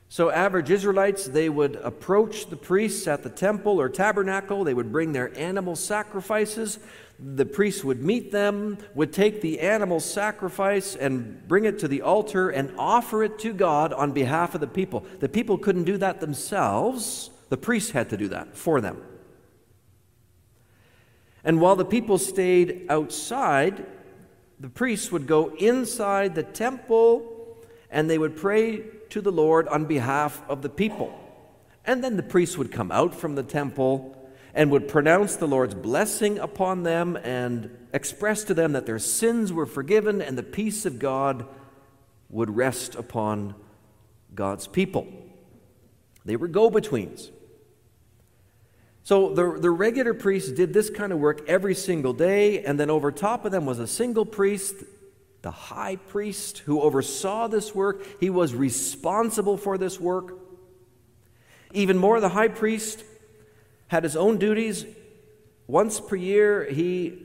So, 0.09 0.31
average 0.31 0.71
Israelites, 0.71 1.27
they 1.27 1.49
would 1.49 1.77
approach 1.77 2.47
the 2.47 2.57
priests 2.57 3.09
at 3.09 3.23
the 3.23 3.31
temple 3.31 3.81
or 3.81 3.89
tabernacle. 3.89 4.63
They 4.63 4.75
would 4.75 4.93
bring 4.93 5.13
their 5.13 5.37
animal 5.37 5.75
sacrifices. 5.75 6.79
The 7.18 7.47
priests 7.47 7.85
would 7.85 8.02
meet 8.02 8.33
them, 8.33 8.78
would 8.94 9.12
take 9.12 9.40
the 9.40 9.61
animal 9.61 10.00
sacrifice 10.00 10.97
and 10.97 11.47
bring 11.47 11.64
it 11.64 11.78
to 11.80 11.88
the 11.88 12.02
altar 12.02 12.50
and 12.50 12.73
offer 12.76 13.23
it 13.23 13.38
to 13.40 13.52
God 13.52 13.92
on 13.92 14.12
behalf 14.12 14.54
of 14.54 14.61
the 14.61 14.66
people. 14.66 15.06
The 15.21 15.28
people 15.28 15.56
couldn't 15.56 15.85
do 15.85 15.97
that 15.99 16.21
themselves, 16.21 17.30
the 17.50 17.56
priests 17.56 17.92
had 17.92 18.11
to 18.11 18.16
do 18.16 18.28
that 18.28 18.56
for 18.56 18.80
them. 18.80 19.00
And 21.44 21.61
while 21.61 21.76
the 21.76 21.85
people 21.85 22.18
stayed 22.18 22.87
outside, 22.88 23.87
the 24.59 24.71
priests 24.71 25.12
would 25.12 25.26
go 25.26 25.54
inside 25.56 26.35
the 26.35 26.42
temple 26.42 27.59
and 27.90 28.09
they 28.11 28.18
would 28.18 28.37
pray 28.37 28.83
to 29.11 29.21
the 29.21 29.30
Lord 29.30 29.68
on 29.68 29.85
behalf 29.85 30.42
of 30.49 30.62
the 30.62 30.68
people. 30.68 31.16
And 31.85 32.02
then 32.02 32.16
the 32.16 32.23
priests 32.23 32.56
would 32.59 32.73
come 32.73 32.90
out 32.90 33.14
from 33.14 33.35
the 33.35 33.42
temple 33.42 34.16
and 34.55 34.71
would 34.71 34.89
pronounce 34.89 35.37
the 35.37 35.49
Lord's 35.49 35.75
blessing 35.75 36.39
upon 36.39 36.85
them 36.85 37.17
and 37.17 37.77
express 37.93 38.45
to 38.45 38.55
them 38.55 38.73
that 38.73 38.87
their 38.87 38.99
sins 38.99 39.53
were 39.53 39.67
forgiven 39.67 40.23
and 40.23 40.39
the 40.39 40.43
peace 40.43 40.87
of 40.87 40.99
God 40.99 41.47
would 42.31 42.55
rest 42.55 42.95
upon 42.95 43.55
God's 44.35 44.67
people. 44.67 45.07
They 46.25 46.37
were 46.37 46.49
go 46.49 46.71
betweens. 46.71 47.31
So 49.03 49.35
the, 49.35 49.59
the 49.61 49.71
regular 49.71 50.14
priests 50.14 50.51
did 50.51 50.73
this 50.73 50.88
kind 50.88 51.12
of 51.12 51.19
work 51.19 51.47
every 51.47 51.75
single 51.75 52.14
day, 52.14 52.64
and 52.64 52.81
then 52.81 52.88
over 52.88 53.12
top 53.12 53.45
of 53.45 53.53
them 53.53 53.67
was 53.67 53.79
a 53.79 53.87
single 53.87 54.25
priest 54.25 54.77
the 55.45 55.51
high 55.51 55.97
priest 55.97 56.61
who 56.61 56.81
oversaw 56.81 57.49
this 57.49 57.75
work. 57.75 58.03
He 58.19 58.31
was 58.31 58.55
responsible 58.55 59.59
for 59.59 59.77
this 59.77 60.01
work. 60.01 60.38
Even 61.75 61.99
more, 61.99 62.19
the 62.19 62.31
high 62.31 62.49
priest 62.49 63.05
had 63.88 64.03
his 64.03 64.16
own 64.16 64.38
duties. 64.38 64.87
Once 65.66 66.01
per 66.01 66.16
year, 66.16 66.64
he 66.70 67.18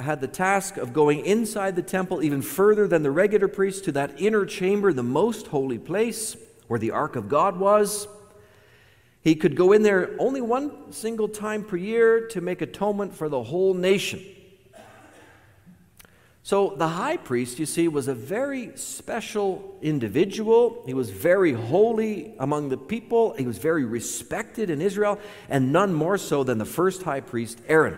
had 0.00 0.20
the 0.20 0.28
task 0.28 0.76
of 0.76 0.92
going 0.92 1.24
inside 1.24 1.76
the 1.76 1.82
temple 1.82 2.22
even 2.22 2.42
further 2.42 2.88
than 2.88 3.02
the 3.02 3.10
regular 3.10 3.48
priest 3.48 3.84
to 3.84 3.92
that 3.92 4.20
inner 4.20 4.44
chamber, 4.44 4.92
the 4.92 5.02
most 5.02 5.46
holy 5.48 5.78
place 5.78 6.36
where 6.66 6.78
the 6.78 6.90
ark 6.90 7.16
of 7.16 7.28
God 7.28 7.58
was. 7.58 8.08
He 9.22 9.34
could 9.34 9.56
go 9.56 9.72
in 9.72 9.82
there 9.82 10.14
only 10.18 10.40
one 10.40 10.92
single 10.92 11.28
time 11.28 11.64
per 11.64 11.76
year 11.76 12.26
to 12.28 12.40
make 12.40 12.60
atonement 12.60 13.14
for 13.14 13.28
the 13.28 13.42
whole 13.42 13.72
nation. 13.72 14.22
So 16.44 16.74
the 16.76 16.88
high 16.88 17.16
priest, 17.16 17.58
you 17.58 17.64
see, 17.64 17.88
was 17.88 18.06
a 18.06 18.14
very 18.14 18.76
special 18.76 19.78
individual. 19.80 20.82
He 20.84 20.92
was 20.92 21.08
very 21.08 21.54
holy 21.54 22.34
among 22.38 22.68
the 22.68 22.76
people. 22.76 23.32
He 23.32 23.46
was 23.46 23.56
very 23.56 23.86
respected 23.86 24.68
in 24.68 24.82
Israel, 24.82 25.18
and 25.48 25.72
none 25.72 25.94
more 25.94 26.18
so 26.18 26.44
than 26.44 26.58
the 26.58 26.66
first 26.66 27.04
high 27.04 27.22
priest, 27.22 27.60
Aaron. 27.66 27.96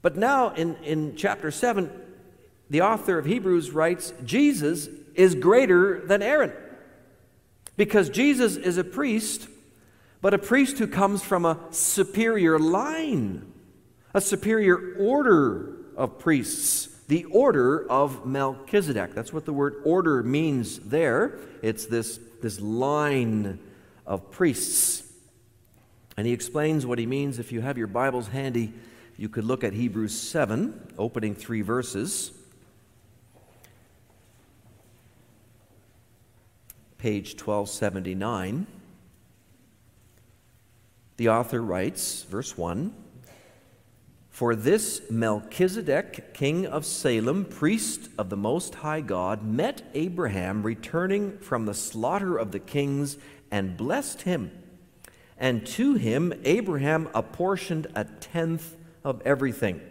But 0.00 0.16
now 0.16 0.54
in, 0.54 0.76
in 0.76 1.16
chapter 1.16 1.50
7, 1.50 1.90
the 2.70 2.80
author 2.80 3.18
of 3.18 3.26
Hebrews 3.26 3.70
writes 3.70 4.14
Jesus 4.24 4.88
is 5.14 5.34
greater 5.34 6.00
than 6.06 6.22
Aaron. 6.22 6.54
Because 7.76 8.08
Jesus 8.08 8.56
is 8.56 8.78
a 8.78 8.84
priest, 8.84 9.48
but 10.22 10.32
a 10.32 10.38
priest 10.38 10.78
who 10.78 10.86
comes 10.86 11.22
from 11.22 11.44
a 11.44 11.58
superior 11.72 12.58
line, 12.58 13.52
a 14.14 14.22
superior 14.22 14.96
order 14.98 15.76
of 15.96 16.18
priests, 16.18 16.88
the 17.08 17.24
order 17.24 17.88
of 17.88 18.26
Melchizedek. 18.26 19.14
That's 19.14 19.32
what 19.32 19.44
the 19.44 19.52
word 19.52 19.76
order 19.84 20.22
means 20.22 20.78
there. 20.78 21.38
It's 21.62 21.86
this, 21.86 22.20
this 22.40 22.60
line 22.60 23.58
of 24.06 24.30
priests. 24.30 25.02
And 26.16 26.26
he 26.26 26.32
explains 26.32 26.84
what 26.86 26.98
he 26.98 27.06
means. 27.06 27.38
If 27.38 27.52
you 27.52 27.60
have 27.60 27.78
your 27.78 27.86
Bibles 27.86 28.28
handy, 28.28 28.72
you 29.16 29.28
could 29.28 29.44
look 29.44 29.64
at 29.64 29.72
Hebrews 29.72 30.18
7, 30.18 30.94
opening 30.98 31.34
three 31.34 31.62
verses. 31.62 32.32
Page 36.98 37.32
1279. 37.32 38.66
The 41.16 41.28
author 41.28 41.62
writes, 41.62 42.22
verse 42.24 42.56
1 42.56 42.94
for 44.40 44.56
this 44.56 45.02
Melchizedek, 45.10 46.32
king 46.32 46.64
of 46.64 46.86
Salem, 46.86 47.44
priest 47.44 48.08
of 48.16 48.30
the 48.30 48.38
Most 48.38 48.76
High 48.76 49.02
God, 49.02 49.44
met 49.44 49.82
Abraham 49.92 50.62
returning 50.62 51.36
from 51.40 51.66
the 51.66 51.74
slaughter 51.74 52.38
of 52.38 52.50
the 52.50 52.58
kings 52.58 53.18
and 53.50 53.76
blessed 53.76 54.22
him. 54.22 54.50
And 55.36 55.66
to 55.66 55.92
him 55.92 56.32
Abraham 56.46 57.10
apportioned 57.12 57.88
a 57.94 58.04
tenth 58.04 58.78
of 59.04 59.20
everything. 59.26 59.82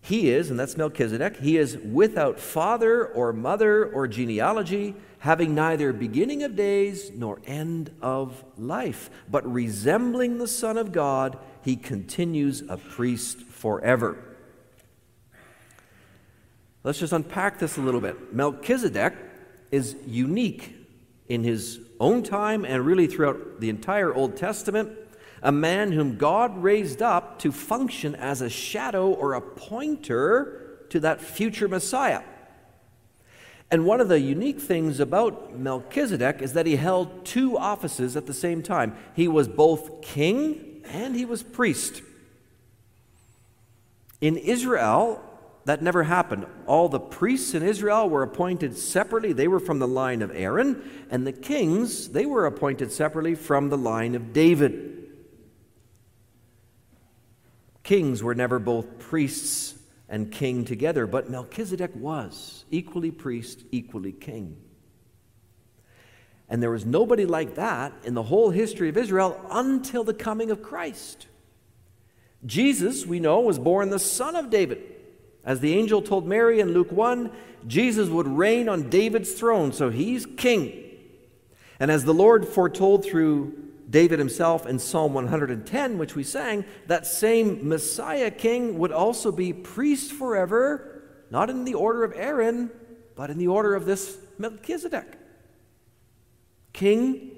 He 0.00 0.30
is, 0.30 0.48
and 0.48 0.56
that's 0.56 0.76
Melchizedek, 0.76 1.38
he 1.38 1.56
is 1.56 1.76
without 1.78 2.38
father 2.38 3.06
or 3.06 3.32
mother 3.32 3.86
or 3.86 4.06
genealogy, 4.06 4.94
having 5.18 5.52
neither 5.52 5.92
beginning 5.92 6.44
of 6.44 6.54
days 6.54 7.10
nor 7.12 7.40
end 7.44 7.90
of 8.00 8.44
life, 8.56 9.10
but 9.28 9.52
resembling 9.52 10.38
the 10.38 10.46
Son 10.46 10.78
of 10.78 10.92
God 10.92 11.40
he 11.62 11.76
continues 11.76 12.62
a 12.68 12.76
priest 12.76 13.38
forever. 13.38 14.18
Let's 16.84 16.98
just 16.98 17.12
unpack 17.12 17.58
this 17.58 17.76
a 17.76 17.80
little 17.80 18.00
bit. 18.00 18.34
Melchizedek 18.34 19.14
is 19.70 19.94
unique 20.06 20.76
in 21.28 21.44
his 21.44 21.80
own 22.00 22.22
time 22.22 22.64
and 22.64 22.84
really 22.84 23.06
throughout 23.06 23.60
the 23.60 23.68
entire 23.68 24.12
Old 24.12 24.36
Testament, 24.36 24.90
a 25.42 25.52
man 25.52 25.92
whom 25.92 26.16
God 26.16 26.60
raised 26.60 27.00
up 27.00 27.38
to 27.40 27.52
function 27.52 28.14
as 28.16 28.40
a 28.40 28.50
shadow 28.50 29.12
or 29.12 29.34
a 29.34 29.40
pointer 29.40 30.84
to 30.90 31.00
that 31.00 31.20
future 31.20 31.68
Messiah. 31.68 32.22
And 33.70 33.86
one 33.86 34.00
of 34.00 34.08
the 34.08 34.20
unique 34.20 34.60
things 34.60 35.00
about 35.00 35.56
Melchizedek 35.56 36.42
is 36.42 36.52
that 36.52 36.66
he 36.66 36.76
held 36.76 37.24
two 37.24 37.56
offices 37.56 38.16
at 38.16 38.26
the 38.26 38.34
same 38.34 38.62
time. 38.62 38.94
He 39.14 39.28
was 39.28 39.48
both 39.48 40.02
king 40.02 40.71
and 40.86 41.14
he 41.14 41.24
was 41.24 41.42
priest. 41.42 42.02
In 44.20 44.36
Israel, 44.36 45.22
that 45.64 45.82
never 45.82 46.02
happened. 46.02 46.46
All 46.66 46.88
the 46.88 47.00
priests 47.00 47.54
in 47.54 47.62
Israel 47.62 48.08
were 48.08 48.22
appointed 48.22 48.76
separately. 48.76 49.32
They 49.32 49.48
were 49.48 49.60
from 49.60 49.78
the 49.78 49.88
line 49.88 50.22
of 50.22 50.30
Aaron, 50.34 50.82
and 51.10 51.26
the 51.26 51.32
kings, 51.32 52.08
they 52.08 52.26
were 52.26 52.46
appointed 52.46 52.90
separately 52.90 53.34
from 53.34 53.68
the 53.68 53.78
line 53.78 54.14
of 54.14 54.32
David. 54.32 55.10
Kings 57.82 58.22
were 58.22 58.34
never 58.34 58.58
both 58.58 58.98
priests 58.98 59.74
and 60.08 60.30
king 60.30 60.64
together, 60.64 61.06
but 61.06 61.30
Melchizedek 61.30 61.92
was 61.94 62.64
equally 62.70 63.10
priest, 63.10 63.64
equally 63.72 64.12
king. 64.12 64.56
And 66.52 66.62
there 66.62 66.70
was 66.70 66.84
nobody 66.84 67.24
like 67.24 67.54
that 67.54 67.94
in 68.04 68.12
the 68.12 68.24
whole 68.24 68.50
history 68.50 68.90
of 68.90 68.98
Israel 68.98 69.40
until 69.50 70.04
the 70.04 70.12
coming 70.12 70.50
of 70.50 70.62
Christ. 70.62 71.26
Jesus, 72.44 73.06
we 73.06 73.20
know, 73.20 73.40
was 73.40 73.58
born 73.58 73.88
the 73.88 73.98
son 73.98 74.36
of 74.36 74.50
David. 74.50 74.82
As 75.46 75.60
the 75.60 75.72
angel 75.72 76.02
told 76.02 76.26
Mary 76.26 76.60
in 76.60 76.74
Luke 76.74 76.92
1, 76.92 77.32
Jesus 77.66 78.10
would 78.10 78.28
reign 78.28 78.68
on 78.68 78.90
David's 78.90 79.32
throne, 79.32 79.72
so 79.72 79.88
he's 79.88 80.26
king. 80.26 80.78
And 81.80 81.90
as 81.90 82.04
the 82.04 82.12
Lord 82.12 82.46
foretold 82.46 83.02
through 83.02 83.54
David 83.88 84.18
himself 84.18 84.66
in 84.66 84.78
Psalm 84.78 85.14
110, 85.14 85.96
which 85.96 86.14
we 86.14 86.22
sang, 86.22 86.66
that 86.86 87.06
same 87.06 87.66
Messiah 87.66 88.30
king 88.30 88.78
would 88.78 88.92
also 88.92 89.32
be 89.32 89.54
priest 89.54 90.12
forever, 90.12 91.02
not 91.30 91.48
in 91.48 91.64
the 91.64 91.74
order 91.74 92.04
of 92.04 92.12
Aaron, 92.14 92.70
but 93.16 93.30
in 93.30 93.38
the 93.38 93.48
order 93.48 93.74
of 93.74 93.86
this 93.86 94.18
Melchizedek. 94.36 95.20
King, 96.72 97.32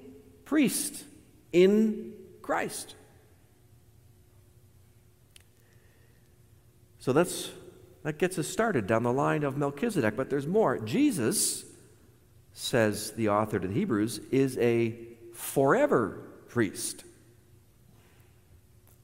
priest 0.44 1.04
in 1.52 2.12
Christ. 2.42 2.94
So 6.98 7.12
that's, 7.12 7.50
that 8.02 8.18
gets 8.18 8.38
us 8.38 8.48
started 8.48 8.86
down 8.86 9.02
the 9.02 9.12
line 9.12 9.42
of 9.44 9.56
Melchizedek, 9.56 10.16
but 10.16 10.30
there's 10.30 10.46
more. 10.46 10.78
Jesus, 10.78 11.64
says 12.52 13.12
the 13.12 13.28
author 13.28 13.58
to 13.58 13.68
the 13.68 13.74
Hebrews, 13.74 14.20
is 14.30 14.56
a 14.58 14.94
forever 15.34 16.20
priest. 16.48 17.04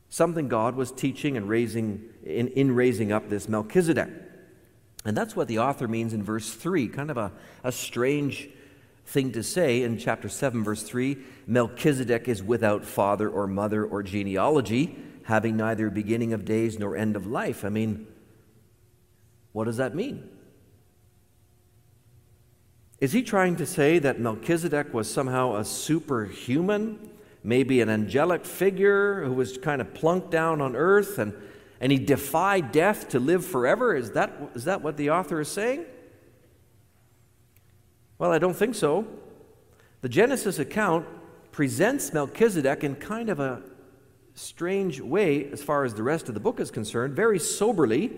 Something 0.08 0.48
God 0.48 0.76
was 0.76 0.90
teaching 0.90 1.36
and 1.36 1.48
raising 1.48 2.04
in, 2.24 2.48
in 2.48 2.74
raising 2.74 3.12
up 3.12 3.28
this 3.28 3.48
Melchizedek. 3.48 4.08
And 5.04 5.16
that's 5.16 5.34
what 5.34 5.48
the 5.48 5.58
author 5.58 5.88
means 5.88 6.12
in 6.12 6.22
verse 6.22 6.52
3, 6.52 6.88
kind 6.88 7.10
of 7.10 7.16
a, 7.16 7.32
a 7.64 7.72
strange 7.72 8.48
thing 9.06 9.32
to 9.32 9.42
say 9.42 9.82
in 9.82 9.98
chapter 9.98 10.28
7, 10.28 10.62
verse 10.62 10.82
3 10.82 11.18
Melchizedek 11.46 12.28
is 12.28 12.42
without 12.42 12.84
father 12.84 13.28
or 13.28 13.46
mother 13.46 13.84
or 13.84 14.02
genealogy, 14.02 14.96
having 15.24 15.56
neither 15.56 15.90
beginning 15.90 16.32
of 16.32 16.44
days 16.44 16.78
nor 16.78 16.96
end 16.96 17.16
of 17.16 17.26
life. 17.26 17.64
I 17.64 17.68
mean, 17.68 18.06
what 19.52 19.64
does 19.64 19.78
that 19.78 19.94
mean? 19.94 20.28
Is 23.00 23.12
he 23.12 23.22
trying 23.22 23.56
to 23.56 23.66
say 23.66 23.98
that 23.98 24.20
Melchizedek 24.20 24.92
was 24.92 25.12
somehow 25.12 25.56
a 25.56 25.64
superhuman, 25.64 27.10
maybe 27.42 27.80
an 27.80 27.88
angelic 27.88 28.44
figure 28.44 29.24
who 29.24 29.32
was 29.32 29.56
kind 29.56 29.80
of 29.80 29.94
plunked 29.94 30.30
down 30.30 30.60
on 30.60 30.76
earth 30.76 31.18
and, 31.18 31.32
and 31.80 31.90
he 31.90 31.98
defied 31.98 32.72
death 32.72 33.08
to 33.08 33.18
live 33.18 33.44
forever? 33.44 33.96
Is 33.96 34.12
that, 34.12 34.32
is 34.54 34.64
that 34.64 34.82
what 34.82 34.98
the 34.98 35.10
author 35.10 35.40
is 35.40 35.48
saying? 35.48 35.86
Well, 38.20 38.32
I 38.32 38.38
don't 38.38 38.54
think 38.54 38.74
so. 38.74 39.06
The 40.02 40.08
Genesis 40.10 40.58
account 40.58 41.06
presents 41.52 42.12
Melchizedek 42.12 42.84
in 42.84 42.96
kind 42.96 43.30
of 43.30 43.40
a 43.40 43.62
strange 44.34 45.00
way, 45.00 45.50
as 45.50 45.62
far 45.62 45.84
as 45.84 45.94
the 45.94 46.02
rest 46.02 46.28
of 46.28 46.34
the 46.34 46.40
book 46.40 46.60
is 46.60 46.70
concerned, 46.70 47.16
very 47.16 47.38
soberly, 47.38 48.12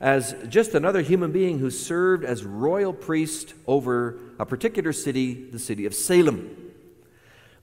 as 0.00 0.34
just 0.48 0.74
another 0.74 1.02
human 1.02 1.32
being 1.32 1.58
who 1.58 1.68
served 1.68 2.24
as 2.24 2.44
royal 2.44 2.94
priest 2.94 3.52
over 3.66 4.18
a 4.38 4.46
particular 4.46 4.94
city, 4.94 5.34
the 5.50 5.58
city 5.58 5.84
of 5.84 5.94
Salem. 5.94 6.72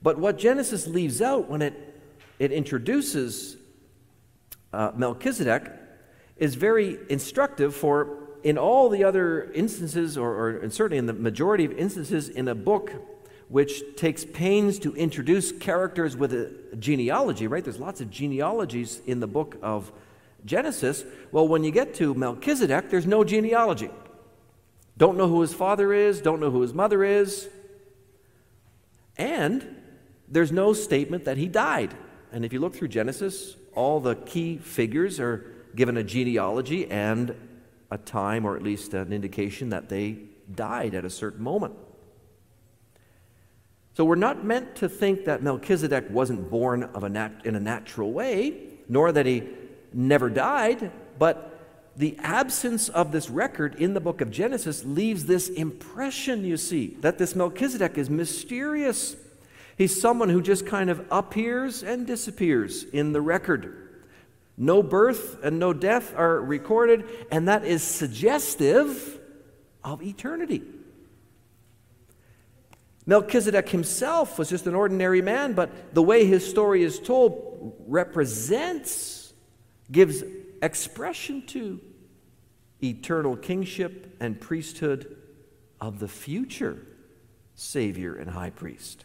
But 0.00 0.16
what 0.16 0.38
Genesis 0.38 0.86
leaves 0.86 1.20
out 1.20 1.50
when 1.50 1.60
it, 1.60 2.00
it 2.38 2.52
introduces 2.52 3.56
uh, 4.72 4.92
Melchizedek 4.94 5.72
is 6.36 6.54
very 6.54 6.98
instructive 7.10 7.74
for 7.74 8.23
in 8.44 8.58
all 8.58 8.90
the 8.90 9.02
other 9.02 9.50
instances, 9.52 10.16
or, 10.16 10.30
or 10.34 10.50
and 10.58 10.72
certainly 10.72 10.98
in 10.98 11.06
the 11.06 11.14
majority 11.14 11.64
of 11.64 11.72
instances 11.72 12.28
in 12.28 12.46
a 12.46 12.54
book 12.54 12.92
which 13.48 13.82
takes 13.96 14.24
pains 14.24 14.78
to 14.78 14.94
introduce 14.94 15.50
characters 15.50 16.16
with 16.16 16.32
a 16.32 16.52
genealogy, 16.78 17.46
right? 17.46 17.64
There's 17.64 17.78
lots 17.78 18.00
of 18.00 18.10
genealogies 18.10 19.00
in 19.06 19.20
the 19.20 19.26
book 19.26 19.56
of 19.62 19.90
Genesis. 20.44 21.04
Well, 21.32 21.48
when 21.48 21.64
you 21.64 21.70
get 21.70 21.94
to 21.94 22.14
Melchizedek, 22.14 22.90
there's 22.90 23.06
no 23.06 23.24
genealogy. 23.24 23.90
Don't 24.96 25.16
know 25.16 25.28
who 25.28 25.40
his 25.40 25.54
father 25.54 25.92
is, 25.92 26.20
don't 26.20 26.40
know 26.40 26.50
who 26.50 26.60
his 26.60 26.74
mother 26.74 27.02
is, 27.02 27.48
and 29.16 29.76
there's 30.28 30.52
no 30.52 30.72
statement 30.72 31.24
that 31.24 31.36
he 31.36 31.48
died. 31.48 31.94
And 32.30 32.44
if 32.44 32.52
you 32.52 32.60
look 32.60 32.74
through 32.74 32.88
Genesis, 32.88 33.56
all 33.74 34.00
the 34.00 34.16
key 34.16 34.58
figures 34.58 35.18
are 35.18 35.50
given 35.74 35.96
a 35.96 36.04
genealogy 36.04 36.90
and 36.90 37.34
a 37.90 37.98
time 37.98 38.44
or 38.44 38.56
at 38.56 38.62
least 38.62 38.94
an 38.94 39.12
indication 39.12 39.70
that 39.70 39.88
they 39.88 40.18
died 40.54 40.94
at 40.94 41.04
a 41.04 41.10
certain 41.10 41.42
moment. 41.42 41.74
So 43.94 44.04
we're 44.04 44.16
not 44.16 44.44
meant 44.44 44.76
to 44.76 44.88
think 44.88 45.24
that 45.26 45.42
Melchizedek 45.42 46.06
wasn't 46.10 46.50
born 46.50 46.82
of 46.82 47.04
a 47.04 47.08
nat- 47.08 47.42
in 47.44 47.54
a 47.54 47.60
natural 47.60 48.12
way, 48.12 48.56
nor 48.88 49.12
that 49.12 49.24
he 49.24 49.44
never 49.92 50.28
died, 50.28 50.90
but 51.18 51.54
the 51.96 52.16
absence 52.18 52.88
of 52.88 53.12
this 53.12 53.30
record 53.30 53.76
in 53.76 53.94
the 53.94 54.00
book 54.00 54.20
of 54.20 54.30
Genesis 54.30 54.84
leaves 54.84 55.26
this 55.26 55.48
impression, 55.48 56.44
you 56.44 56.56
see, 56.56 56.96
that 57.00 57.18
this 57.18 57.36
Melchizedek 57.36 57.96
is 57.96 58.10
mysterious. 58.10 59.14
He's 59.78 60.00
someone 60.00 60.28
who 60.28 60.42
just 60.42 60.66
kind 60.66 60.90
of 60.90 61.06
appears 61.12 61.84
and 61.84 62.04
disappears 62.04 62.82
in 62.82 63.12
the 63.12 63.20
record. 63.20 63.83
No 64.56 64.82
birth 64.82 65.38
and 65.42 65.58
no 65.58 65.72
death 65.72 66.14
are 66.16 66.40
recorded, 66.40 67.04
and 67.30 67.48
that 67.48 67.64
is 67.64 67.82
suggestive 67.82 69.18
of 69.82 70.02
eternity. 70.02 70.62
Melchizedek 73.06 73.68
himself 73.68 74.38
was 74.38 74.48
just 74.48 74.66
an 74.66 74.74
ordinary 74.74 75.20
man, 75.20 75.52
but 75.52 75.94
the 75.94 76.02
way 76.02 76.24
his 76.24 76.48
story 76.48 76.82
is 76.82 76.98
told 76.98 77.74
represents, 77.86 79.34
gives 79.90 80.22
expression 80.62 81.44
to 81.46 81.80
eternal 82.82 83.36
kingship 83.36 84.16
and 84.20 84.40
priesthood 84.40 85.16
of 85.80 85.98
the 85.98 86.08
future 86.08 86.86
Savior 87.54 88.14
and 88.14 88.30
High 88.30 88.50
Priest. 88.50 89.04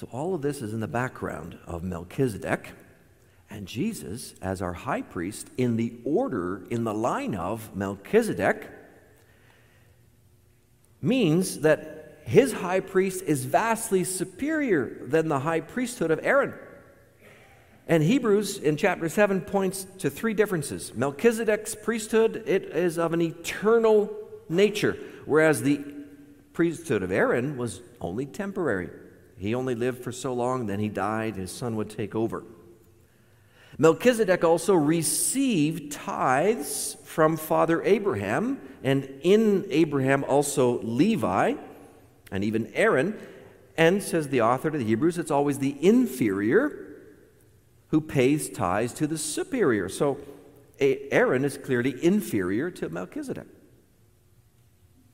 So, 0.00 0.08
all 0.12 0.34
of 0.34 0.40
this 0.40 0.62
is 0.62 0.72
in 0.72 0.80
the 0.80 0.88
background 0.88 1.58
of 1.66 1.84
Melchizedek 1.84 2.70
and 3.50 3.66
Jesus 3.66 4.32
as 4.40 4.62
our 4.62 4.72
high 4.72 5.02
priest 5.02 5.48
in 5.58 5.76
the 5.76 5.92
order, 6.04 6.62
in 6.70 6.84
the 6.84 6.94
line 6.94 7.34
of 7.34 7.76
Melchizedek, 7.76 8.66
means 11.02 11.60
that 11.60 12.22
his 12.24 12.50
high 12.50 12.80
priest 12.80 13.24
is 13.24 13.44
vastly 13.44 14.02
superior 14.04 15.02
than 15.06 15.28
the 15.28 15.40
high 15.40 15.60
priesthood 15.60 16.10
of 16.10 16.18
Aaron. 16.22 16.54
And 17.86 18.02
Hebrews 18.02 18.56
in 18.56 18.78
chapter 18.78 19.10
7 19.10 19.42
points 19.42 19.86
to 19.98 20.08
three 20.08 20.32
differences. 20.32 20.94
Melchizedek's 20.94 21.74
priesthood, 21.74 22.44
it 22.46 22.64
is 22.74 22.98
of 22.98 23.12
an 23.12 23.20
eternal 23.20 24.10
nature, 24.48 24.96
whereas 25.26 25.60
the 25.60 25.84
priesthood 26.54 27.02
of 27.02 27.12
Aaron 27.12 27.58
was 27.58 27.82
only 28.00 28.24
temporary. 28.24 28.88
He 29.40 29.54
only 29.54 29.74
lived 29.74 30.04
for 30.04 30.12
so 30.12 30.34
long, 30.34 30.66
then 30.66 30.80
he 30.80 30.90
died, 30.90 31.36
his 31.36 31.50
son 31.50 31.74
would 31.76 31.88
take 31.88 32.14
over. 32.14 32.44
Melchizedek 33.78 34.44
also 34.44 34.74
received 34.74 35.92
tithes 35.92 36.98
from 37.04 37.38
Father 37.38 37.82
Abraham, 37.82 38.60
and 38.84 39.08
in 39.22 39.66
Abraham 39.70 40.24
also 40.24 40.82
Levi, 40.82 41.54
and 42.30 42.44
even 42.44 42.70
Aaron. 42.74 43.18
And, 43.78 44.02
says 44.02 44.28
the 44.28 44.42
author 44.42 44.70
to 44.70 44.76
the 44.76 44.84
Hebrews, 44.84 45.16
it's 45.16 45.30
always 45.30 45.58
the 45.58 45.74
inferior 45.80 46.98
who 47.88 48.02
pays 48.02 48.50
tithes 48.50 48.92
to 48.94 49.06
the 49.06 49.16
superior. 49.16 49.88
So 49.88 50.18
Aaron 50.78 51.46
is 51.46 51.56
clearly 51.56 51.94
inferior 52.04 52.70
to 52.72 52.90
Melchizedek. 52.90 53.46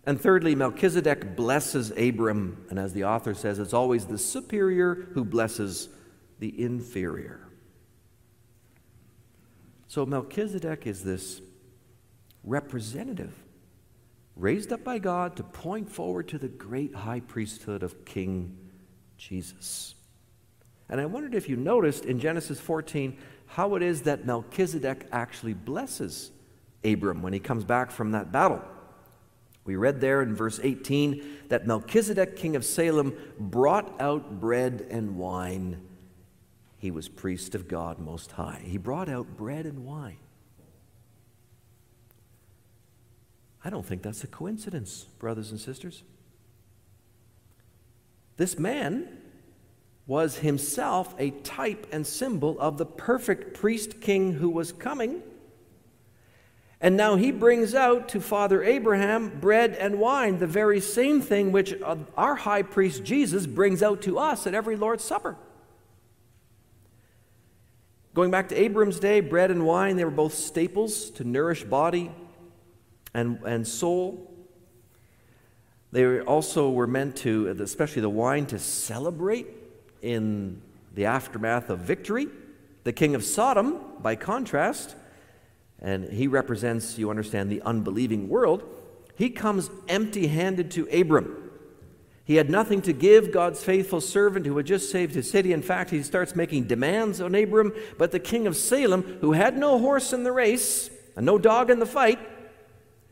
And 0.07 0.21
thirdly, 0.21 0.55
Melchizedek 0.55 1.35
blesses 1.35 1.90
Abram, 1.90 2.64
and 2.71 2.79
as 2.79 2.92
the 2.92 3.05
author 3.05 3.35
says, 3.35 3.59
it's 3.59 3.75
always 3.75 4.07
the 4.07 4.19
superior 4.19 4.95
who 4.95 5.25
blesses 5.25 5.88
the 6.38 6.62
inferior. 6.62 7.40
So 9.88 10.07
Melchizedek 10.07 10.87
is 10.87 11.03
this 11.03 11.40
representative 12.45 13.35
raised 14.37 14.73
up 14.73 14.85
by 14.85 14.99
God 14.99 15.35
to 15.37 15.42
point 15.42 15.90
forward 15.90 16.29
to 16.29 16.38
the 16.38 16.49
great 16.49 16.95
high 16.95 17.21
priesthood 17.21 17.83
of 17.83 18.05
King 18.05 18.57
Jesus. 19.16 19.95
And 20.88 21.01
I 21.01 21.07
wondered 21.07 21.35
if 21.35 21.49
you 21.49 21.57
noticed 21.57 22.05
in 22.05 22.21
Genesis 22.21 22.61
14 22.61 23.16
how 23.47 23.75
it 23.75 23.83
is 23.83 24.03
that 24.03 24.25
Melchizedek 24.25 25.09
actually 25.11 25.55
blesses 25.55 26.31
Abram 26.85 27.23
when 27.23 27.33
he 27.33 27.40
comes 27.40 27.64
back 27.64 27.90
from 27.90 28.12
that 28.12 28.31
battle. 28.31 28.62
We 29.66 29.76
read 29.76 30.00
there 30.00 30.22
in 30.22 30.35
verse 30.35 30.61
18 30.62 31.48
that 31.48 31.66
Melchizedek, 31.66 32.37
king 32.37 32.57
of 32.57 32.64
Salem, 32.64 33.14
brought 33.38 34.00
out 34.00 34.40
bread 34.40 34.87
and 34.90 35.16
wine. 35.16 35.83
He 36.79 36.90
was 36.90 37.09
priest 37.09 37.55
of 37.55 37.68
God 37.68 37.98
Most 37.98 38.33
High. 38.33 38.62
He 38.64 38.79
brought 38.79 39.09
out 39.09 39.37
bread 39.37 39.66
and 39.66 39.85
wine. 39.85 40.18
I 43.64 43.70
don't 43.70 43.85
think 43.85 44.02
that's 44.02 44.22
a 44.22 44.29
coincidence, 44.29 45.09
brothers 45.18 45.50
and 45.50 45.59
sisters. 45.59 46.05
This 48.37 48.59
man 48.59 49.18
was 50.07 50.37
himself 50.38 51.14
a 51.18 51.31
type 51.31 51.88
and 51.90 52.07
symbol 52.07 52.57
of 52.61 52.79
the 52.79 52.87
perfect 52.87 53.55
priest 53.55 54.00
king 54.00 54.35
who 54.35 54.48
was 54.48 54.70
coming. 54.70 55.22
And 56.87 56.96
now 56.96 57.16
he 57.16 57.33
brings 57.33 57.75
out 57.75 58.11
to 58.11 58.20
Father 58.20 58.62
Abraham 58.62 59.40
bread 59.40 59.72
and 59.72 59.99
wine, 59.99 60.38
the 60.38 60.46
very 60.46 60.81
same 60.81 61.20
thing 61.20 61.51
which 61.51 61.75
uh, 61.83 61.96
our 62.16 62.37
high 62.37 62.62
priest 62.62 63.03
Jesus 63.03 63.44
brings 63.44 63.83
out 63.83 64.03
to 64.03 64.20
us 64.20 64.46
at 64.46 64.55
every 64.55 64.77
Lord's 64.77 65.03
Supper. 65.03 65.35
Going 68.14 68.31
back 68.31 68.51
to 68.51 68.55
Abram's 68.55 69.01
day, 69.01 69.18
bread 69.18 69.51
and 69.51 69.66
wine, 69.66 69.96
they 69.96 70.05
were 70.05 70.12
both 70.12 70.35
staples 70.35 71.11
to 71.11 71.25
nourish 71.25 71.64
body 71.64 72.12
and, 73.12 73.40
and 73.44 73.66
soul. 73.66 74.33
They 75.90 76.20
also 76.20 76.70
were 76.70 76.87
meant 76.87 77.16
to, 77.16 77.49
especially 77.49 78.03
the 78.03 78.11
wine, 78.11 78.46
to 78.46 78.61
celebrate 78.61 79.49
in 80.03 80.62
the 80.94 81.07
aftermath 81.07 81.68
of 81.68 81.81
victory. 81.81 82.29
The 82.85 82.92
king 82.92 83.16
of 83.16 83.25
Sodom, 83.25 83.81
by 83.99 84.14
contrast, 84.14 84.94
and 85.80 86.10
he 86.10 86.26
represents, 86.26 86.98
you 86.98 87.10
understand, 87.10 87.50
the 87.50 87.62
unbelieving 87.62 88.28
world, 88.28 88.62
he 89.16 89.30
comes 89.30 89.70
empty 89.88 90.26
handed 90.26 90.70
to 90.72 90.88
Abram. 90.88 91.50
He 92.24 92.36
had 92.36 92.50
nothing 92.50 92.82
to 92.82 92.92
give 92.92 93.30
God's 93.30 93.62
faithful 93.62 94.00
servant 94.00 94.46
who 94.46 94.56
had 94.56 94.66
just 94.66 94.90
saved 94.90 95.14
his 95.14 95.30
city. 95.30 95.52
In 95.52 95.62
fact, 95.62 95.90
he 95.90 96.02
starts 96.02 96.34
making 96.34 96.64
demands 96.64 97.20
on 97.20 97.36
Abram. 97.36 97.72
But 97.98 98.10
the 98.10 98.18
king 98.18 98.48
of 98.48 98.56
Salem, 98.56 99.18
who 99.20 99.32
had 99.32 99.56
no 99.56 99.78
horse 99.78 100.12
in 100.12 100.24
the 100.24 100.32
race 100.32 100.90
and 101.14 101.24
no 101.24 101.38
dog 101.38 101.70
in 101.70 101.78
the 101.78 101.86
fight, 101.86 102.18